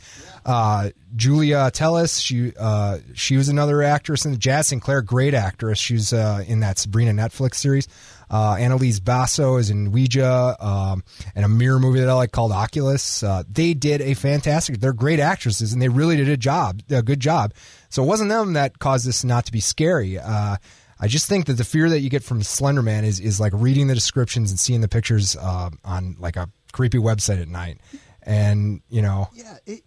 Uh, 0.47 0.91
Julia 1.13 1.69
Telles, 1.71 2.21
she 2.21 2.53
uh, 2.57 2.99
she 3.13 3.35
was 3.35 3.49
another 3.49 3.83
actress 3.83 4.25
in 4.25 4.31
the 4.31 4.37
Jaz 4.37 4.65
Sinclair, 4.65 5.01
great 5.01 5.33
actress. 5.33 5.77
She's 5.77 6.13
uh, 6.13 6.43
in 6.47 6.61
that 6.61 6.77
Sabrina 6.77 7.11
Netflix 7.11 7.55
series. 7.55 7.87
Uh, 8.29 8.55
Annalise 8.57 8.99
Basso 8.99 9.57
is 9.57 9.69
in 9.69 9.91
Ouija, 9.91 10.55
um, 10.59 11.03
and 11.35 11.43
a 11.43 11.49
mirror 11.49 11.79
movie 11.79 11.99
that 11.99 12.09
I 12.09 12.13
like 12.13 12.31
called 12.31 12.53
Oculus. 12.53 13.23
Uh, 13.23 13.43
they 13.49 13.73
did 13.73 14.01
a 14.01 14.13
fantastic. 14.13 14.79
They're 14.79 14.93
great 14.93 15.19
actresses, 15.19 15.73
and 15.73 15.81
they 15.81 15.89
really 15.89 16.15
did 16.15 16.29
a 16.29 16.37
job, 16.37 16.81
a 16.89 17.01
good 17.01 17.19
job. 17.19 17.53
So 17.89 18.03
it 18.03 18.05
wasn't 18.05 18.29
them 18.29 18.53
that 18.53 18.79
caused 18.79 19.05
this 19.05 19.25
not 19.25 19.45
to 19.47 19.51
be 19.51 19.59
scary. 19.59 20.17
Uh, 20.17 20.57
I 20.99 21.07
just 21.07 21.27
think 21.27 21.45
that 21.45 21.53
the 21.53 21.63
fear 21.63 21.89
that 21.89 21.99
you 21.99 22.09
get 22.09 22.23
from 22.23 22.41
Slender 22.41 22.81
Man 22.81 23.03
is 23.03 23.19
is 23.19 23.39
like 23.39 23.51
reading 23.53 23.87
the 23.87 23.95
descriptions 23.95 24.49
and 24.49 24.59
seeing 24.59 24.79
the 24.79 24.87
pictures 24.87 25.35
uh, 25.35 25.69
on 25.83 26.15
like 26.19 26.37
a 26.37 26.49
creepy 26.71 26.97
website 26.97 27.41
at 27.41 27.49
night, 27.49 27.79
and 28.23 28.81
you 28.89 29.01
know, 29.01 29.29
Yeah, 29.33 29.57
it, 29.65 29.81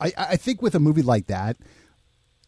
I 0.00 0.12
I 0.16 0.36
think 0.36 0.62
with 0.62 0.74
a 0.74 0.80
movie 0.80 1.02
like 1.02 1.26
that, 1.28 1.56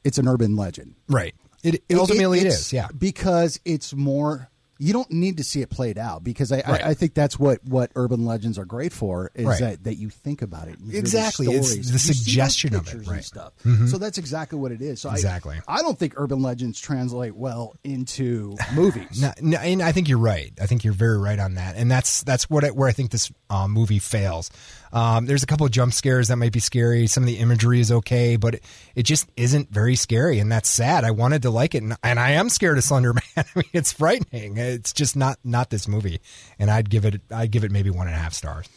it's 0.05 0.19
an 0.19 0.29
urban 0.29 0.57
legend. 0.57 0.95
right? 1.09 1.35
It, 1.63 1.83
it 1.89 1.97
ultimately 1.97 2.39
it 2.39 2.47
it's- 2.47 2.61
is, 2.67 2.73
yeah. 2.73 2.89
because 2.97 3.59
it's 3.65 3.93
more. 3.95 4.49
You 4.79 4.93
don't 4.93 5.11
need 5.11 5.39
to 5.39 5.45
see 5.45 5.63
it 5.63 5.71
played 5.71 5.97
out 5.99 6.23
because 6.25 6.53
I, 6.53 6.57
Right. 6.57 6.85
I, 6.85 6.89
I 6.91 6.95
think 6.95 7.15
that's 7.15 7.39
what, 7.39 7.65
what 7.65 7.91
urban 7.97 8.25
legends 8.27 8.59
are 8.59 8.65
great 8.65 8.93
for 8.93 9.31
is 9.35 9.47
Right. 9.47 9.61
that, 9.61 9.85
that 9.85 9.95
you 9.97 10.11
think 10.11 10.43
about 10.43 10.69
it. 10.69 10.77
Hear 10.81 10.93
the 10.93 10.99
Exactly. 10.99 11.47
It's 11.47 11.71
the 11.71 11.77
you 11.77 11.83
see 11.85 11.93
those 11.93 12.03
suggestion 12.19 12.75
of 12.75 12.93
it, 12.93 13.07
right. 13.07 13.25
stuff. 13.25 13.53
So 13.89 13.99
that's 13.99 14.19
exactly 14.19 14.59
what 14.59 14.73
it 14.73 14.83
is. 14.83 15.01
So 15.01 15.09
I- 15.09 15.15
Exactly. 15.15 15.59
I, 15.67 15.81
don't 15.83 15.99
think 15.99 16.15
urban 16.17 16.43
legends 16.43 16.81
translate 16.81 17.35
well 17.37 17.75
into 17.85 18.57
movies. 18.75 19.23
No, 19.23 19.33
no, 19.41 19.59
and 19.59 19.83
I 19.83 19.93
think 19.93 20.09
you're 20.09 20.19
right. 20.19 20.53
I 20.61 20.67
think 20.67 20.85
you're 20.85 20.93
very 20.93 21.19
right 21.19 21.39
on 21.39 21.55
that, 21.55 21.77
and 21.77 21.91
that's 21.91 22.23
that's 22.25 22.51
what 22.51 22.65
I, 22.65 22.71
where 22.71 22.89
I 22.89 22.93
think 22.93 23.11
this 23.13 23.31
uh, 23.51 23.69
movie 23.69 23.99
fails. 24.01 24.51
Um, 24.93 25.27
there's 25.27 25.43
a 25.43 25.47
couple 25.47 25.67
of 25.67 25.73
jump 25.73 25.93
scares 25.93 26.29
that 26.29 26.37
might 26.37 26.53
be 26.53 26.61
scary. 26.61 27.07
Some 27.07 27.23
of 27.23 27.27
the 27.27 27.37
imagery 27.39 27.81
is 27.81 27.93
okay, 27.93 28.37
but 28.37 28.55
it, 28.57 28.65
it 28.95 29.03
just 29.05 29.29
isn't 29.37 29.71
very 29.71 29.95
scary, 29.97 30.39
and 30.39 30.51
that's 30.51 30.69
sad. 30.69 31.05
I 31.05 31.11
wanted 31.11 31.43
to 31.43 31.51
like 31.51 31.75
it, 31.75 31.83
and, 31.83 31.97
and 32.03 32.19
I 32.19 32.33
am 32.33 32.49
scared 32.49 32.79
of 32.79 32.85
Slender 32.85 33.13
Man. 33.13 33.23
I 33.37 33.45
mean, 33.55 33.65
it's 33.73 33.93
frightening. 33.93 34.57
It's 34.67 34.93
just 34.93 35.17
not 35.17 35.39
not 35.45 35.71
this 35.71 35.87
movie, 35.89 36.21
and 36.59 36.71
I'd 36.71 36.89
give 36.91 37.05
it 37.05 37.21
I'd 37.31 37.51
give 37.51 37.65
it 37.65 37.71
maybe 37.71 37.91
one 37.91 38.07
and 38.07 38.15
a 38.17 38.19
half 38.19 38.33
stars. 38.35 38.69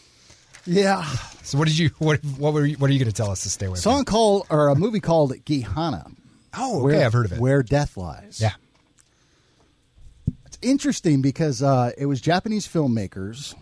Yeah. 0.66 1.04
So 1.44 1.58
what 1.58 1.68
did 1.68 1.78
you 1.78 1.90
what 2.00 2.20
what 2.38 2.54
were 2.54 2.66
you, 2.66 2.78
what 2.78 2.90
are 2.90 2.94
you 2.94 3.00
going 3.00 3.12
to 3.12 3.16
tell 3.16 3.32
us 3.32 3.44
to 3.44 3.50
stay 3.50 3.66
away 3.66 3.76
from? 3.76 3.82
Song 3.82 4.06
called, 4.06 4.46
or 4.50 4.68
a 4.68 4.76
movie 4.76 5.00
called 5.00 5.34
Gehenna. 5.46 6.06
Oh, 6.58 6.78
okay, 6.78 6.84
Where- 6.98 7.06
I've 7.06 7.14
heard 7.14 7.26
of 7.26 7.32
it. 7.34 7.40
Where 7.40 7.62
Death 7.64 7.96
Lies. 7.98 8.40
Yeah, 8.42 8.54
It's 10.46 10.58
interesting 10.62 11.22
because 11.22 11.62
uh, 11.62 11.92
it 11.98 12.06
was 12.08 12.22
Japanese 12.22 12.68
filmmakers 12.68 13.56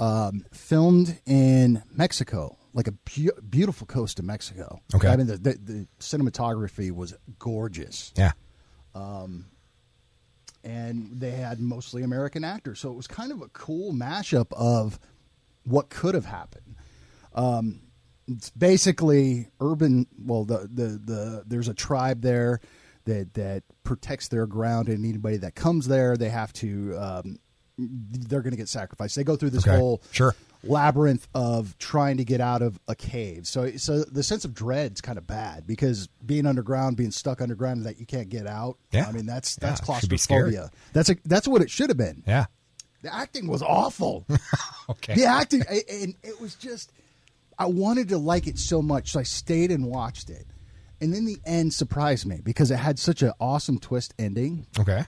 um, 0.00 0.44
filmed 0.52 1.18
in 1.26 1.82
Mexico, 1.94 2.56
like 2.74 2.86
a 2.88 2.92
beautiful 3.40 3.86
coast 3.86 4.18
of 4.18 4.24
Mexico. 4.24 4.80
Okay. 4.94 5.08
I 5.08 5.16
mean, 5.16 5.26
the, 5.26 5.36
the, 5.38 5.52
the 5.62 5.86
cinematography 6.00 6.90
was 6.92 7.14
gorgeous. 7.38 8.12
yeah, 8.16 8.32
and 10.64 11.10
they 11.20 11.30
had 11.32 11.60
mostly 11.60 12.02
American 12.02 12.42
actors. 12.42 12.80
So 12.80 12.90
it 12.90 12.94
was 12.96 13.06
kind 13.06 13.30
of 13.30 13.42
a 13.42 13.48
cool 13.48 13.92
mashup 13.92 14.52
of 14.52 14.98
what 15.64 15.90
could 15.90 16.14
have 16.14 16.24
happened. 16.24 16.74
Um, 17.34 17.80
it's 18.26 18.50
basically 18.50 19.48
urban. 19.60 20.06
Well, 20.18 20.44
the, 20.44 20.68
the 20.72 20.86
the 21.04 21.44
there's 21.46 21.68
a 21.68 21.74
tribe 21.74 22.22
there 22.22 22.60
that 23.04 23.34
that 23.34 23.64
protects 23.82 24.28
their 24.28 24.46
ground, 24.46 24.88
and 24.88 25.04
anybody 25.04 25.36
that 25.38 25.54
comes 25.54 25.86
there, 25.86 26.16
they 26.16 26.30
have 26.30 26.52
to. 26.54 26.96
Um, 26.98 27.38
they're 27.76 28.40
going 28.40 28.52
to 28.52 28.56
get 28.56 28.68
sacrificed. 28.68 29.16
They 29.16 29.24
go 29.24 29.36
through 29.36 29.50
this 29.50 29.66
Okay. 29.66 29.76
whole 29.76 30.00
Sure. 30.12 30.34
Labyrinth 30.66 31.26
of 31.34 31.76
trying 31.78 32.16
to 32.18 32.24
get 32.24 32.40
out 32.40 32.62
of 32.62 32.78
a 32.88 32.94
cave. 32.94 33.46
So, 33.46 33.76
so 33.76 34.04
the 34.04 34.22
sense 34.22 34.44
of 34.44 34.54
dread's 34.54 35.00
kind 35.00 35.18
of 35.18 35.26
bad 35.26 35.66
because 35.66 36.08
being 36.24 36.46
underground, 36.46 36.96
being 36.96 37.10
stuck 37.10 37.40
underground, 37.40 37.84
that 37.86 37.98
you 37.98 38.06
can't 38.06 38.28
get 38.28 38.46
out. 38.46 38.78
Yeah. 38.92 39.06
I 39.08 39.12
mean 39.12 39.26
that's 39.26 39.56
that's 39.56 39.80
it 39.80 40.00
should 40.00 40.10
be 40.10 40.16
scary. 40.16 40.52
claustrophobia. 40.52 40.70
That's 40.92 41.10
a, 41.10 41.16
that's 41.24 41.48
what 41.48 41.62
it 41.62 41.70
should 41.70 41.90
have 41.90 41.98
been. 41.98 42.22
yeah. 42.26 42.46
The 43.02 43.14
acting 43.14 43.46
was 43.48 43.62
awful. 43.62 44.26
Okay. 44.88 45.14
the 45.14 45.24
acting, 45.24 45.62
and 45.68 46.14
it 46.22 46.38
was 46.40 46.54
just. 46.56 46.92
I 47.58 47.66
wanted 47.66 48.10
to 48.10 48.18
like 48.18 48.46
it 48.46 48.58
so 48.58 48.82
much, 48.82 49.12
so 49.12 49.20
I 49.20 49.22
stayed 49.22 49.70
and 49.70 49.86
watched 49.86 50.28
it. 50.28 50.46
And 51.00 51.14
then 51.14 51.24
the 51.24 51.38
end 51.46 51.72
surprised 51.72 52.26
me 52.26 52.40
because 52.42 52.70
it 52.70 52.76
had 52.76 52.98
such 52.98 53.22
an 53.22 53.32
awesome 53.40 53.78
twist 53.78 54.12
ending. 54.18 54.66
Okay. 54.78 55.04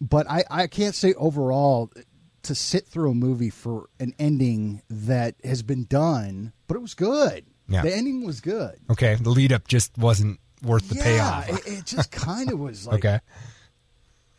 But 0.00 0.30
I, 0.30 0.44
I 0.50 0.66
can't 0.68 0.94
say 0.94 1.12
overall 1.14 1.90
to 2.44 2.54
sit 2.54 2.86
through 2.86 3.10
a 3.10 3.14
movie 3.14 3.50
for 3.50 3.88
an 4.00 4.14
ending 4.18 4.82
that 4.88 5.34
has 5.44 5.62
been 5.62 5.84
done, 5.84 6.52
but 6.66 6.76
it 6.76 6.80
was 6.80 6.94
good. 6.94 7.44
Yeah. 7.68 7.82
The 7.82 7.94
ending 7.94 8.24
was 8.24 8.40
good. 8.40 8.78
Okay. 8.90 9.16
The 9.16 9.30
lead 9.30 9.52
up 9.52 9.68
just 9.68 9.96
wasn't 9.98 10.40
worth 10.62 10.88
the 10.88 10.96
yeah, 10.96 11.02
payoff. 11.04 11.48
It, 11.66 11.72
it 11.80 11.84
just 11.84 12.10
kind 12.10 12.50
of 12.50 12.58
was 12.60 12.86
like. 12.86 13.04
okay. 13.04 13.20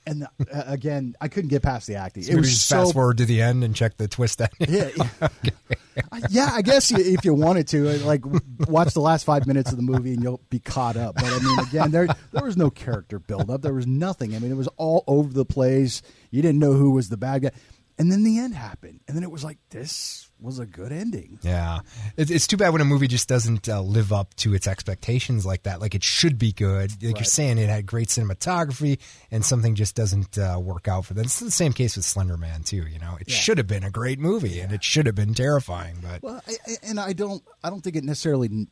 And 0.07 0.23
the, 0.23 0.29
uh, 0.51 0.63
again, 0.65 1.13
I 1.21 1.27
couldn't 1.27 1.49
get 1.49 1.61
past 1.61 1.85
the 1.85 1.95
acting. 1.95 2.23
So 2.23 2.31
it 2.31 2.37
was 2.37 2.49
just 2.49 2.67
so 2.67 2.77
fast 2.83 2.93
forward 2.93 3.17
to 3.17 3.25
the 3.25 3.43
end 3.43 3.63
and 3.63 3.75
check 3.75 3.97
the 3.97 4.07
twist 4.07 4.41
ending. 4.41 4.75
Yeah, 4.75 4.89
yeah. 4.95 5.27
I- 6.11 6.21
yeah, 6.29 6.49
I 6.53 6.61
guess 6.63 6.89
you- 6.89 6.97
if 6.97 7.23
you 7.25 7.33
wanted 7.35 7.67
to, 7.67 7.89
uh, 7.89 8.05
like, 8.05 8.23
watch 8.67 8.93
the 8.93 9.01
last 9.01 9.25
five 9.25 9.45
minutes 9.45 9.69
of 9.69 9.77
the 9.77 9.83
movie 9.83 10.13
and 10.13 10.23
you'll 10.23 10.41
be 10.49 10.57
caught 10.57 10.95
up. 10.97 11.15
But 11.15 11.25
I 11.25 11.37
mean, 11.39 11.59
again, 11.59 11.91
there 11.91 12.07
there 12.31 12.43
was 12.43 12.57
no 12.57 12.71
character 12.71 13.19
buildup. 13.19 13.61
There 13.61 13.73
was 13.73 13.85
nothing. 13.85 14.35
I 14.35 14.39
mean, 14.39 14.49
it 14.51 14.57
was 14.57 14.69
all 14.77 15.03
over 15.05 15.31
the 15.31 15.45
place. 15.45 16.01
You 16.31 16.41
didn't 16.41 16.59
know 16.59 16.73
who 16.73 16.91
was 16.91 17.09
the 17.09 17.17
bad 17.17 17.43
guy, 17.43 17.51
and 17.99 18.11
then 18.11 18.23
the 18.23 18.39
end 18.39 18.55
happened, 18.55 19.01
and 19.07 19.15
then 19.15 19.23
it 19.23 19.29
was 19.31 19.43
like 19.43 19.57
this 19.69 20.29
was 20.41 20.57
a 20.57 20.65
good 20.65 20.91
ending. 20.93 21.37
Yeah, 21.43 21.79
it, 22.15 22.31
it's 22.31 22.47
too 22.47 22.55
bad 22.57 22.69
when 22.69 22.81
a 22.81 22.85
movie 22.85 23.07
just 23.07 23.27
doesn't 23.27 23.67
uh, 23.67 23.81
live 23.81 24.13
up 24.13 24.33
to 24.37 24.53
its 24.53 24.67
expectations 24.67 25.45
like 25.45 25.63
that. 25.63 25.81
Like 25.81 25.93
it 25.95 26.03
should 26.03 26.39
be 26.39 26.51
good. 26.53 26.91
Like 27.03 27.17
you're 27.17 27.25
saying, 27.25 27.57
it 27.57 27.67
had 27.69 27.85
great 27.85 28.07
cinematography, 28.07 28.99
and 29.31 29.43
something 29.43 29.75
just 29.75 29.95
doesn't 29.95 30.37
uh, 30.37 30.57
work 30.59 30.87
out 30.87 31.05
for 31.05 31.13
them. 31.13 31.25
It's 31.25 31.39
the 31.39 31.51
same 31.51 31.73
case 31.73 31.95
with 31.97 32.05
Slender 32.05 32.37
Man 32.37 32.63
too. 32.63 32.87
You 32.87 32.99
know, 32.99 33.17
it 33.19 33.27
Yeah. 33.29 33.35
should 33.35 33.57
have 33.57 33.67
been 33.67 33.83
a 33.83 33.91
great 33.91 34.17
movie, 34.19 34.59
and 34.61 34.71
it 34.71 34.83
should 34.83 35.05
have 35.05 35.15
been 35.15 35.33
terrifying. 35.33 35.97
But 36.01 36.23
Well, 36.23 36.41
I, 36.47 36.51
I, 36.67 36.75
and 36.83 36.99
I 36.99 37.13
don't, 37.13 37.43
I 37.63 37.69
don't 37.69 37.81
think 37.81 37.95
it 37.97 38.03
necessarily 38.05 38.67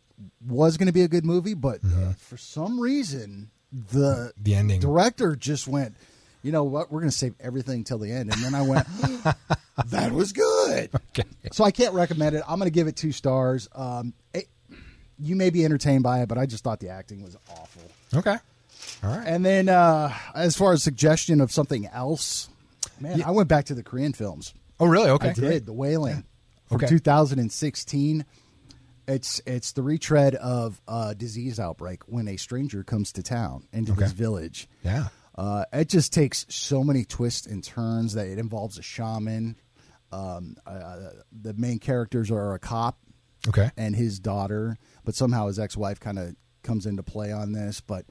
was 0.48 0.78
going 0.78 0.88
to 0.88 0.94
be 0.94 1.02
a 1.04 1.08
good 1.08 1.26
movie, 1.26 1.54
but 1.54 1.80
uh, 1.86 2.13
for 2.18 2.38
some 2.38 2.80
reason, 2.80 3.50
the 3.72 4.32
Mm-hmm. 4.38 4.44
The 4.44 4.56
ending. 4.56 4.80
director 4.80 5.36
just 5.36 5.68
went, 5.68 5.96
you 6.48 6.54
know 6.54 6.64
what, 6.64 6.90
we're 6.90 7.02
going 7.02 7.12
to 7.12 7.18
save 7.18 7.36
everything 7.42 7.84
till 7.84 7.98
the 8.00 8.10
end, 8.10 8.32
and 8.34 8.42
then 8.42 8.56
I 8.56 8.62
went, 8.62 8.88
that 9.88 10.14
was 10.14 10.32
good. 10.32 10.90
Okay. 11.10 11.28
So 11.52 11.66
I 11.66 11.72
can't 11.72 11.94
recommend 11.94 12.38
it. 12.38 12.44
I'm 12.48 12.58
going 12.58 12.72
to 12.72 12.74
give 12.74 12.88
it 12.88 12.96
two 12.96 13.12
stars. 13.12 13.68
Um, 13.76 14.14
it, 14.34 14.48
you 15.20 15.36
may 15.36 15.50
be 15.50 15.66
entertained 15.66 16.04
by 16.04 16.22
it, 16.22 16.30
but 16.30 16.38
I 16.38 16.46
just 16.46 16.64
thought 16.64 16.80
the 16.80 16.88
acting 16.88 17.22
was 17.22 17.36
awful. 17.52 17.82
okay, 18.16 18.38
all 19.04 19.10
right. 19.18 19.28
And 19.28 19.46
then, 19.46 19.68
uh, 19.68 20.14
as 20.34 20.56
far 20.56 20.72
as 20.72 20.82
suggestion 20.84 21.42
of 21.42 21.52
something 21.52 21.86
else, 21.88 22.48
man, 23.00 23.22
I 23.24 23.32
went 23.32 23.50
back 23.50 23.66
to 23.66 23.76
the 23.76 23.84
Korean 23.84 24.14
films. 24.14 24.54
oh, 24.80 24.86
really? 24.86 25.10
Okay, 25.10 25.30
I 25.32 25.34
did 25.34 25.66
the 25.66 25.74
Wailing 25.74 26.24
from 26.68 26.78
Okay. 26.78 26.88
2016. 26.88 28.26
It's 29.10 29.42
it's 29.46 29.74
the 29.74 29.84
retread 29.84 30.36
of 30.36 30.80
a 30.88 31.14
disease 31.14 31.60
outbreak 31.60 32.04
when 32.08 32.28
a 32.30 32.38
stranger 32.38 32.84
comes 32.84 33.12
to 33.14 33.24
town 33.24 33.68
into 33.74 33.92
this 33.94 34.12
village. 34.14 34.70
Yeah. 34.84 35.08
Uh, 35.38 35.65
it 35.71 35.88
just 35.89 36.12
takes 36.13 36.45
so 36.50 36.84
many 36.84 37.06
twists 37.06 37.45
and 37.45 37.63
turns 37.63 38.13
that 38.13 38.28
it 38.28 38.39
involves 38.39 38.78
a 38.78 38.82
shaman. 38.82 39.56
Um, 40.12 40.56
uh, 40.65 41.10
the 41.32 41.54
main 41.54 41.80
characters 41.80 42.32
are 42.32 42.54
a 42.54 42.60
cop 42.60 42.97
Okay. 43.47 43.69
and 43.78 43.95
his 43.95 44.19
daughter, 44.19 44.78
but 45.06 45.15
somehow 45.15 45.47
his 45.47 45.60
ex-wife 45.60 46.00
kind 46.00 46.17
of 46.17 46.36
comes 46.63 46.86
into 46.86 47.04
play 47.04 47.32
on 47.32 47.52
this. 47.52 47.82
But 47.82 48.06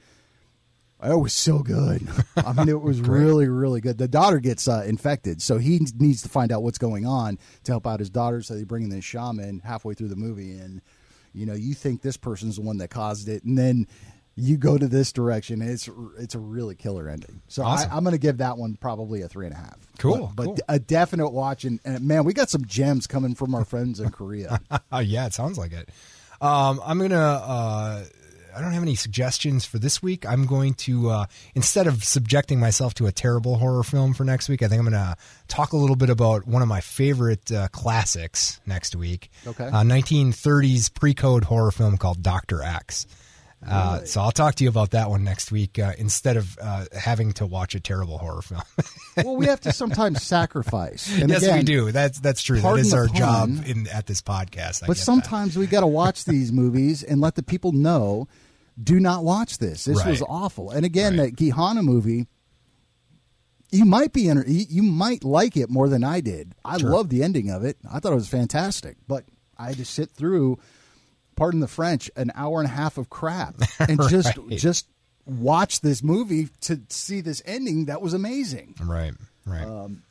it 1.03 1.19
was 1.19 1.33
so 1.33 1.59
good. 1.59 2.07
I 2.37 2.53
mean, 2.53 2.69
it 2.69 2.81
was 2.81 3.01
really, 3.01 3.47
really 3.47 3.81
good. 3.81 3.97
The 3.97 4.07
daughter 4.07 4.39
gets 4.39 4.67
uh, 4.67 4.83
infected, 4.87 5.41
so 5.41 5.57
he 5.57 5.79
needs 5.99 6.21
to 6.21 6.29
find 6.29 6.51
out 6.51 6.63
what's 6.63 6.77
going 6.79 7.05
on 7.05 7.37
to 7.65 7.71
help 7.71 7.85
out 7.85 7.99
his 7.99 8.09
daughter. 8.09 8.41
So 8.41 8.55
they 8.55 8.63
bring 8.63 8.83
in 8.83 8.89
this 8.89 9.03
shaman 9.05 9.59
halfway 9.65 9.93
through 9.95 10.07
the 10.09 10.15
movie, 10.15 10.57
and 10.57 10.81
you 11.33 11.45
know, 11.45 11.53
you 11.53 11.73
think 11.73 12.01
this 12.01 12.17
person's 12.17 12.55
the 12.55 12.61
one 12.63 12.77
that 12.77 12.89
caused 12.89 13.27
it, 13.27 13.43
and 13.43 13.57
then 13.57 13.85
you 14.37 14.55
go 14.55 14.77
to 14.77 14.87
this 14.87 15.11
direction. 15.11 15.61
and 15.61 15.71
It's 15.71 15.89
it's 16.17 16.35
a 16.35 16.39
really 16.39 16.75
killer 16.75 17.09
ending. 17.09 17.41
So 17.47 17.63
Awesome. 17.63 17.91
I, 17.91 17.95
I'm 17.95 18.03
going 18.03 18.13
to 18.13 18.19
give 18.19 18.37
that 18.37 18.57
one 18.57 18.77
probably 18.79 19.21
a 19.23 19.27
three 19.27 19.47
and 19.47 19.55
a 19.55 19.57
half. 19.57 19.77
Cool, 19.97 20.31
but, 20.35 20.35
but 20.35 20.45
cool. 20.45 20.57
a 20.69 20.79
definite 20.79 21.29
watch. 21.29 21.65
And, 21.65 21.79
and 21.83 22.07
man, 22.07 22.23
we 22.23 22.33
got 22.33 22.49
some 22.49 22.63
gems 22.65 23.07
coming 23.07 23.33
from 23.35 23.55
our 23.55 23.65
friends 23.65 23.99
in 23.99 24.11
Korea. 24.11 24.61
Oh 24.91 24.99
yeah, 24.99 25.25
it 25.25 25.33
sounds 25.33 25.57
like 25.57 25.73
it. 25.73 25.89
Um, 26.39 26.79
I'm 26.85 26.99
gonna. 26.99 27.17
Uh, 27.17 28.05
I 28.55 28.61
don't 28.61 28.71
have 28.71 28.81
any 28.81 28.95
suggestions 28.95 29.65
for 29.65 29.77
this 29.77 30.01
week. 30.01 30.25
I'm 30.25 30.47
going 30.47 30.73
to 30.75 31.09
uh, 31.11 31.25
instead 31.53 31.85
of 31.85 32.03
subjecting 32.03 32.59
myself 32.59 32.95
to 32.95 33.05
a 33.05 33.11
terrible 33.11 33.57
horror 33.57 33.83
film 33.83 34.15
for 34.15 34.23
next 34.23 34.49
week, 34.49 34.63
I 34.63 34.67
think 34.67 34.79
I'm 34.79 34.89
going 34.89 34.99
to 34.99 35.15
talk 35.47 35.73
a 35.73 35.77
little 35.77 35.95
bit 35.95 36.09
about 36.09 36.47
one 36.47 36.63
of 36.63 36.67
my 36.67 36.81
favorite 36.81 37.51
uh, 37.51 37.67
classics 37.67 38.59
next 38.65 38.95
week. 38.95 39.29
Okay. 39.45 39.65
uh, 39.67 39.83
1930s 39.83 40.91
pre-code 40.91 41.43
horror 41.43 41.69
film 41.69 41.97
called 41.97 42.23
Doctor 42.23 42.63
X. 42.63 43.05
Uh, 43.65 44.03
so 44.05 44.21
I'll 44.21 44.31
talk 44.31 44.55
to 44.55 44.63
you 44.63 44.69
about 44.69 44.91
that 44.91 45.09
one 45.09 45.23
next 45.23 45.51
week 45.51 45.79
uh, 45.79 45.93
instead 45.97 46.37
of 46.37 46.57
uh, 46.61 46.85
having 46.97 47.31
to 47.33 47.45
watch 47.45 47.73
a 47.73 47.79
terrible 47.79 48.17
horror 48.19 48.41
film. 48.43 48.61
well, 49.17 49.35
we 49.35 49.47
have 49.47 49.59
to 49.61 49.73
sometimes 49.73 50.21
sacrifice. 50.21 51.09
And 51.19 51.29
yes, 51.29 51.41
again, 51.43 51.57
we 51.57 51.63
do. 51.63 51.91
That's 51.91 52.19
that's 52.19 52.43
true. 52.43 52.61
That 52.61 52.77
is 52.77 52.93
our 52.93 53.07
pun, 53.07 53.15
job 53.17 53.49
in 53.65 53.87
at 53.87 54.05
this 54.05 54.21
podcast. 54.21 54.83
I 54.83 54.87
But 54.87 54.97
that. 54.97 55.03
sometimes 55.03 55.57
we 55.57 55.65
got 55.65 55.81
to 55.81 55.87
watch 55.87 56.25
these 56.25 56.51
movies 56.51 57.01
and 57.03 57.19
let 57.19 57.35
the 57.35 57.43
people 57.43 57.71
know. 57.71 58.27
Do 58.81 58.99
not 58.99 59.23
watch 59.23 59.57
this. 59.57 59.85
This 59.85 60.05
was 60.05 60.21
awful. 60.21 60.69
And 60.69 60.85
again, 60.85 61.17
Right. 61.17 61.31
that 61.31 61.35
Gehenna 61.35 61.81
movie, 61.81 62.27
you 63.71 63.85
might 63.85 64.13
be 64.13 64.29
enter- 64.29 64.45
you 64.47 64.65
you 64.69 64.83
might 64.83 65.23
like 65.23 65.57
it 65.57 65.69
more 65.69 65.89
than 65.89 66.03
I 66.03 66.21
did. 66.21 66.53
I 66.63 66.77
Sure. 66.77 66.91
loved 66.91 67.09
the 67.09 67.23
ending 67.23 67.49
of 67.49 67.63
it. 67.65 67.77
I 67.91 67.99
thought 67.99 68.11
it 68.11 68.15
was 68.15 68.27
fantastic. 68.27 68.97
But 69.07 69.25
I 69.57 69.69
had 69.69 69.77
to 69.77 69.85
sit 69.85 70.11
through, 70.11 70.59
pardon 71.37 71.61
the 71.61 71.67
French, 71.69 72.11
an 72.17 72.31
hour 72.35 72.59
and 72.59 72.67
a 72.69 72.73
half 72.73 72.97
of 72.97 73.09
crap 73.09 73.55
and 73.79 73.97
just 74.09 74.35
Right. 74.37 74.57
just 74.57 74.87
watch 75.25 75.79
this 75.81 76.03
movie 76.03 76.49
to 76.61 76.81
see 76.89 77.21
this 77.21 77.41
ending. 77.45 77.85
That 77.85 78.01
was 78.01 78.13
amazing. 78.13 78.75
right, 78.83 79.13
right. 79.45 79.63
Um, 79.65 80.03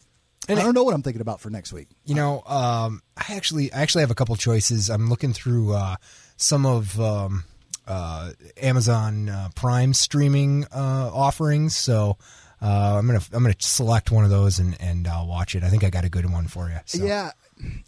And 0.48 0.58
I 0.58 0.62
don't 0.62 0.74
know 0.74 0.84
what 0.84 0.94
I'm 0.94 1.02
thinking 1.02 1.20
about 1.22 1.40
for 1.40 1.50
next 1.50 1.72
week. 1.72 1.88
You 2.04 2.14
know, 2.14 2.42
um, 2.46 3.02
I 3.16 3.34
actually 3.34 3.72
I 3.72 3.82
actually 3.82 4.02
have 4.02 4.10
a 4.10 4.14
couple 4.14 4.34
choices. 4.36 4.88
I'm 4.88 5.08
looking 5.10 5.32
through 5.32 5.74
uh, 5.74 5.96
some 6.36 6.64
of 6.64 6.98
um, 7.00 7.44
uh, 7.86 8.30
Amazon 8.62 9.28
uh, 9.28 9.48
Prime 9.54 9.92
streaming 9.94 10.64
uh, 10.72 11.10
offerings, 11.12 11.76
so 11.76 12.16
uh, 12.62 12.96
I'm 12.98 13.06
gonna 13.06 13.20
I'm 13.32 13.42
gonna 13.42 13.54
select 13.58 14.10
one 14.10 14.22
of 14.24 14.30
those 14.30 14.58
and 14.60 14.76
and 14.80 15.06
uh, 15.08 15.24
watch 15.26 15.54
it. 15.56 15.62
I 15.64 15.68
think 15.68 15.82
I 15.82 15.90
got 15.90 16.04
a 16.04 16.08
good 16.08 16.30
one 16.30 16.46
for 16.46 16.68
you. 16.68 16.78
So. 16.84 17.04
Yeah, 17.04 17.32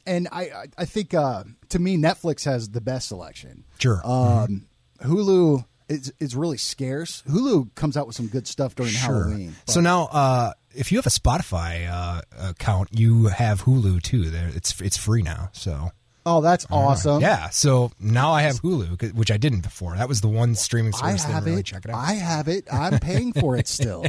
and 0.06 0.28
I 0.32 0.66
I- 0.76 0.84
think 0.84 1.14
uh, 1.14 1.44
to 1.70 1.78
me 1.78 1.96
Netflix 1.96 2.44
has 2.44 2.70
the 2.70 2.80
best 2.80 3.08
selection. 3.08 3.64
Sure. 3.78 4.00
Um, 4.04 4.66
Hulu 5.02 5.64
is 5.88 6.12
is 6.20 6.34
really 6.36 6.56
scarce. 6.58 7.22
Hulu 7.28 7.74
comes 7.74 7.96
out 7.96 8.06
with 8.06 8.16
some 8.16 8.26
good 8.28 8.46
stuff 8.46 8.74
during 8.74 8.92
Halloween. 8.94 9.54
So 9.66 9.80
now, 9.80 10.04
uh, 10.12 10.52
if 10.74 10.92
you 10.92 10.98
have 10.98 11.06
a 11.06 11.10
Spotify 11.10 11.88
uh, 11.90 12.20
account, 12.38 12.90
you 12.92 13.26
have 13.26 13.62
Hulu 13.64 14.02
too. 14.02 14.30
There, 14.30 14.50
it's 14.54 14.80
it's 14.80 14.96
free 14.96 15.22
now. 15.22 15.50
So 15.52 15.90
oh, 16.28 16.40
that's 16.40 16.66
awesome. 16.70 17.20
yeah. 17.20 17.48
So 17.50 17.90
now 17.98 18.32
I 18.32 18.42
have 18.42 18.60
Hulu, 18.60 19.14
which 19.14 19.30
I 19.30 19.36
didn't 19.36 19.60
before. 19.60 19.96
That 19.96 20.08
was 20.08 20.20
the 20.20 20.28
one 20.28 20.54
streaming 20.54 20.92
service 20.92 21.24
that 21.24 21.32
have 21.32 21.44
didn't 21.44 21.52
really 21.54 21.60
it. 21.60 21.66
check 21.66 21.84
it 21.84 21.90
out. 21.90 21.96
I 21.98 22.12
have 22.14 22.48
it. 22.48 22.66
I'm 22.72 22.98
paying 23.00 23.32
for 23.32 23.56
it 23.56 23.66
still. 23.68 24.04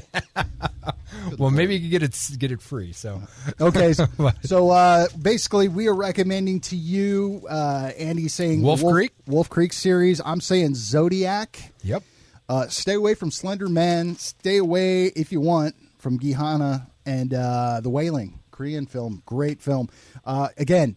well, 1.38 1.52
maybe 1.52 1.76
you 1.76 1.82
could 1.82 1.92
get 1.92 2.04
it 2.04 2.40
get 2.40 2.52
it 2.52 2.62
free. 2.62 2.92
So 2.94 3.22
Okay, 3.60 3.94
so, 3.94 4.06
so 4.42 4.70
uh, 4.72 5.08
basically, 5.22 5.68
we 5.68 5.88
are 5.88 5.96
recommending 5.96 6.60
to 6.62 6.76
you. 6.76 7.46
Uh, 7.50 7.92
Andy's 7.98 8.34
saying 8.34 8.62
Wolf 8.62 8.84
Creek? 8.84 9.12
Wolf 9.28 9.50
Creek 9.50 9.74
series. 9.74 10.22
I'm 10.24 10.42
saying 10.42 10.76
Zodiac. 10.76 11.74
yep. 11.84 12.04
Uh, 12.48 12.68
stay 12.68 12.94
away 12.96 13.14
from 13.14 13.30
Slender 13.30 13.70
Man. 13.70 14.16
Stay 14.16 14.58
away, 14.58 15.06
if 15.06 15.32
you 15.32 15.40
want, 15.40 15.76
from 16.00 16.18
Gehenna 16.18 16.88
and 17.06 17.32
uh, 17.32 17.80
The 17.82 17.92
Wailing, 17.92 18.40
Korean 18.50 18.88
film. 18.88 19.22
Great 19.28 19.62
film. 19.62 19.88
Uh, 20.26 20.48
again, 20.58 20.96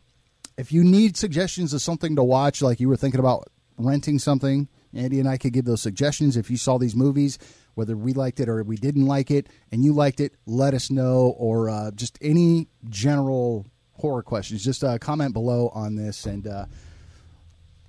if 0.57 0.73
you 0.73 0.85
need 0.85 1.17
suggestions 1.17 1.73
of 1.73 1.83
something 1.83 2.17
to 2.17 2.25
watch, 2.25 2.63
like 2.63 2.81
you 2.81 2.89
were 2.89 2.97
thinking 2.97 3.21
about 3.21 3.49
renting 3.79 4.19
something, 4.19 4.69
Andy 4.95 5.21
and 5.21 5.29
I 5.29 5.39
could 5.39 5.53
give 5.53 5.65
those 5.65 5.83
suggestions. 5.83 6.37
If 6.37 6.51
you 6.51 6.57
saw 6.57 6.79
these 6.79 6.95
movies, 6.95 7.39
whether 7.75 7.97
we 7.97 8.13
liked 8.13 8.41
it 8.41 8.49
or 8.49 8.63
we 8.63 8.77
didn't 8.77 9.07
like 9.07 9.31
it, 9.31 9.49
and 9.71 9.85
you 9.85 9.93
liked 9.93 10.21
it, 10.21 10.35
let 10.47 10.75
us 10.75 10.91
know. 10.91 11.35
Or 11.39 11.71
uh, 11.71 11.91
just 11.93 12.19
any 12.21 12.69
general 12.89 13.67
horror 13.95 14.23
questions, 14.23 14.63
just 14.63 14.85
uh, 14.85 14.99
comment 14.99 15.33
below 15.33 15.69
on 15.75 15.97
this 15.97 16.27
and. 16.27 16.47
Uh, 16.47 16.67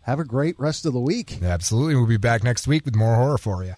have 0.04 0.20
a 0.20 0.26
great 0.26 0.60
rest 0.60 0.86
of 0.86 0.92
the 0.92 1.00
week. 1.00 1.42
Absolutely. 1.42 1.96
We'll 1.96 2.06
be 2.06 2.18
back 2.18 2.44
next 2.44 2.68
week 2.68 2.84
with 2.86 2.94
more 2.94 3.16
horror 3.16 3.38
for 3.38 3.64
you. 3.64 3.76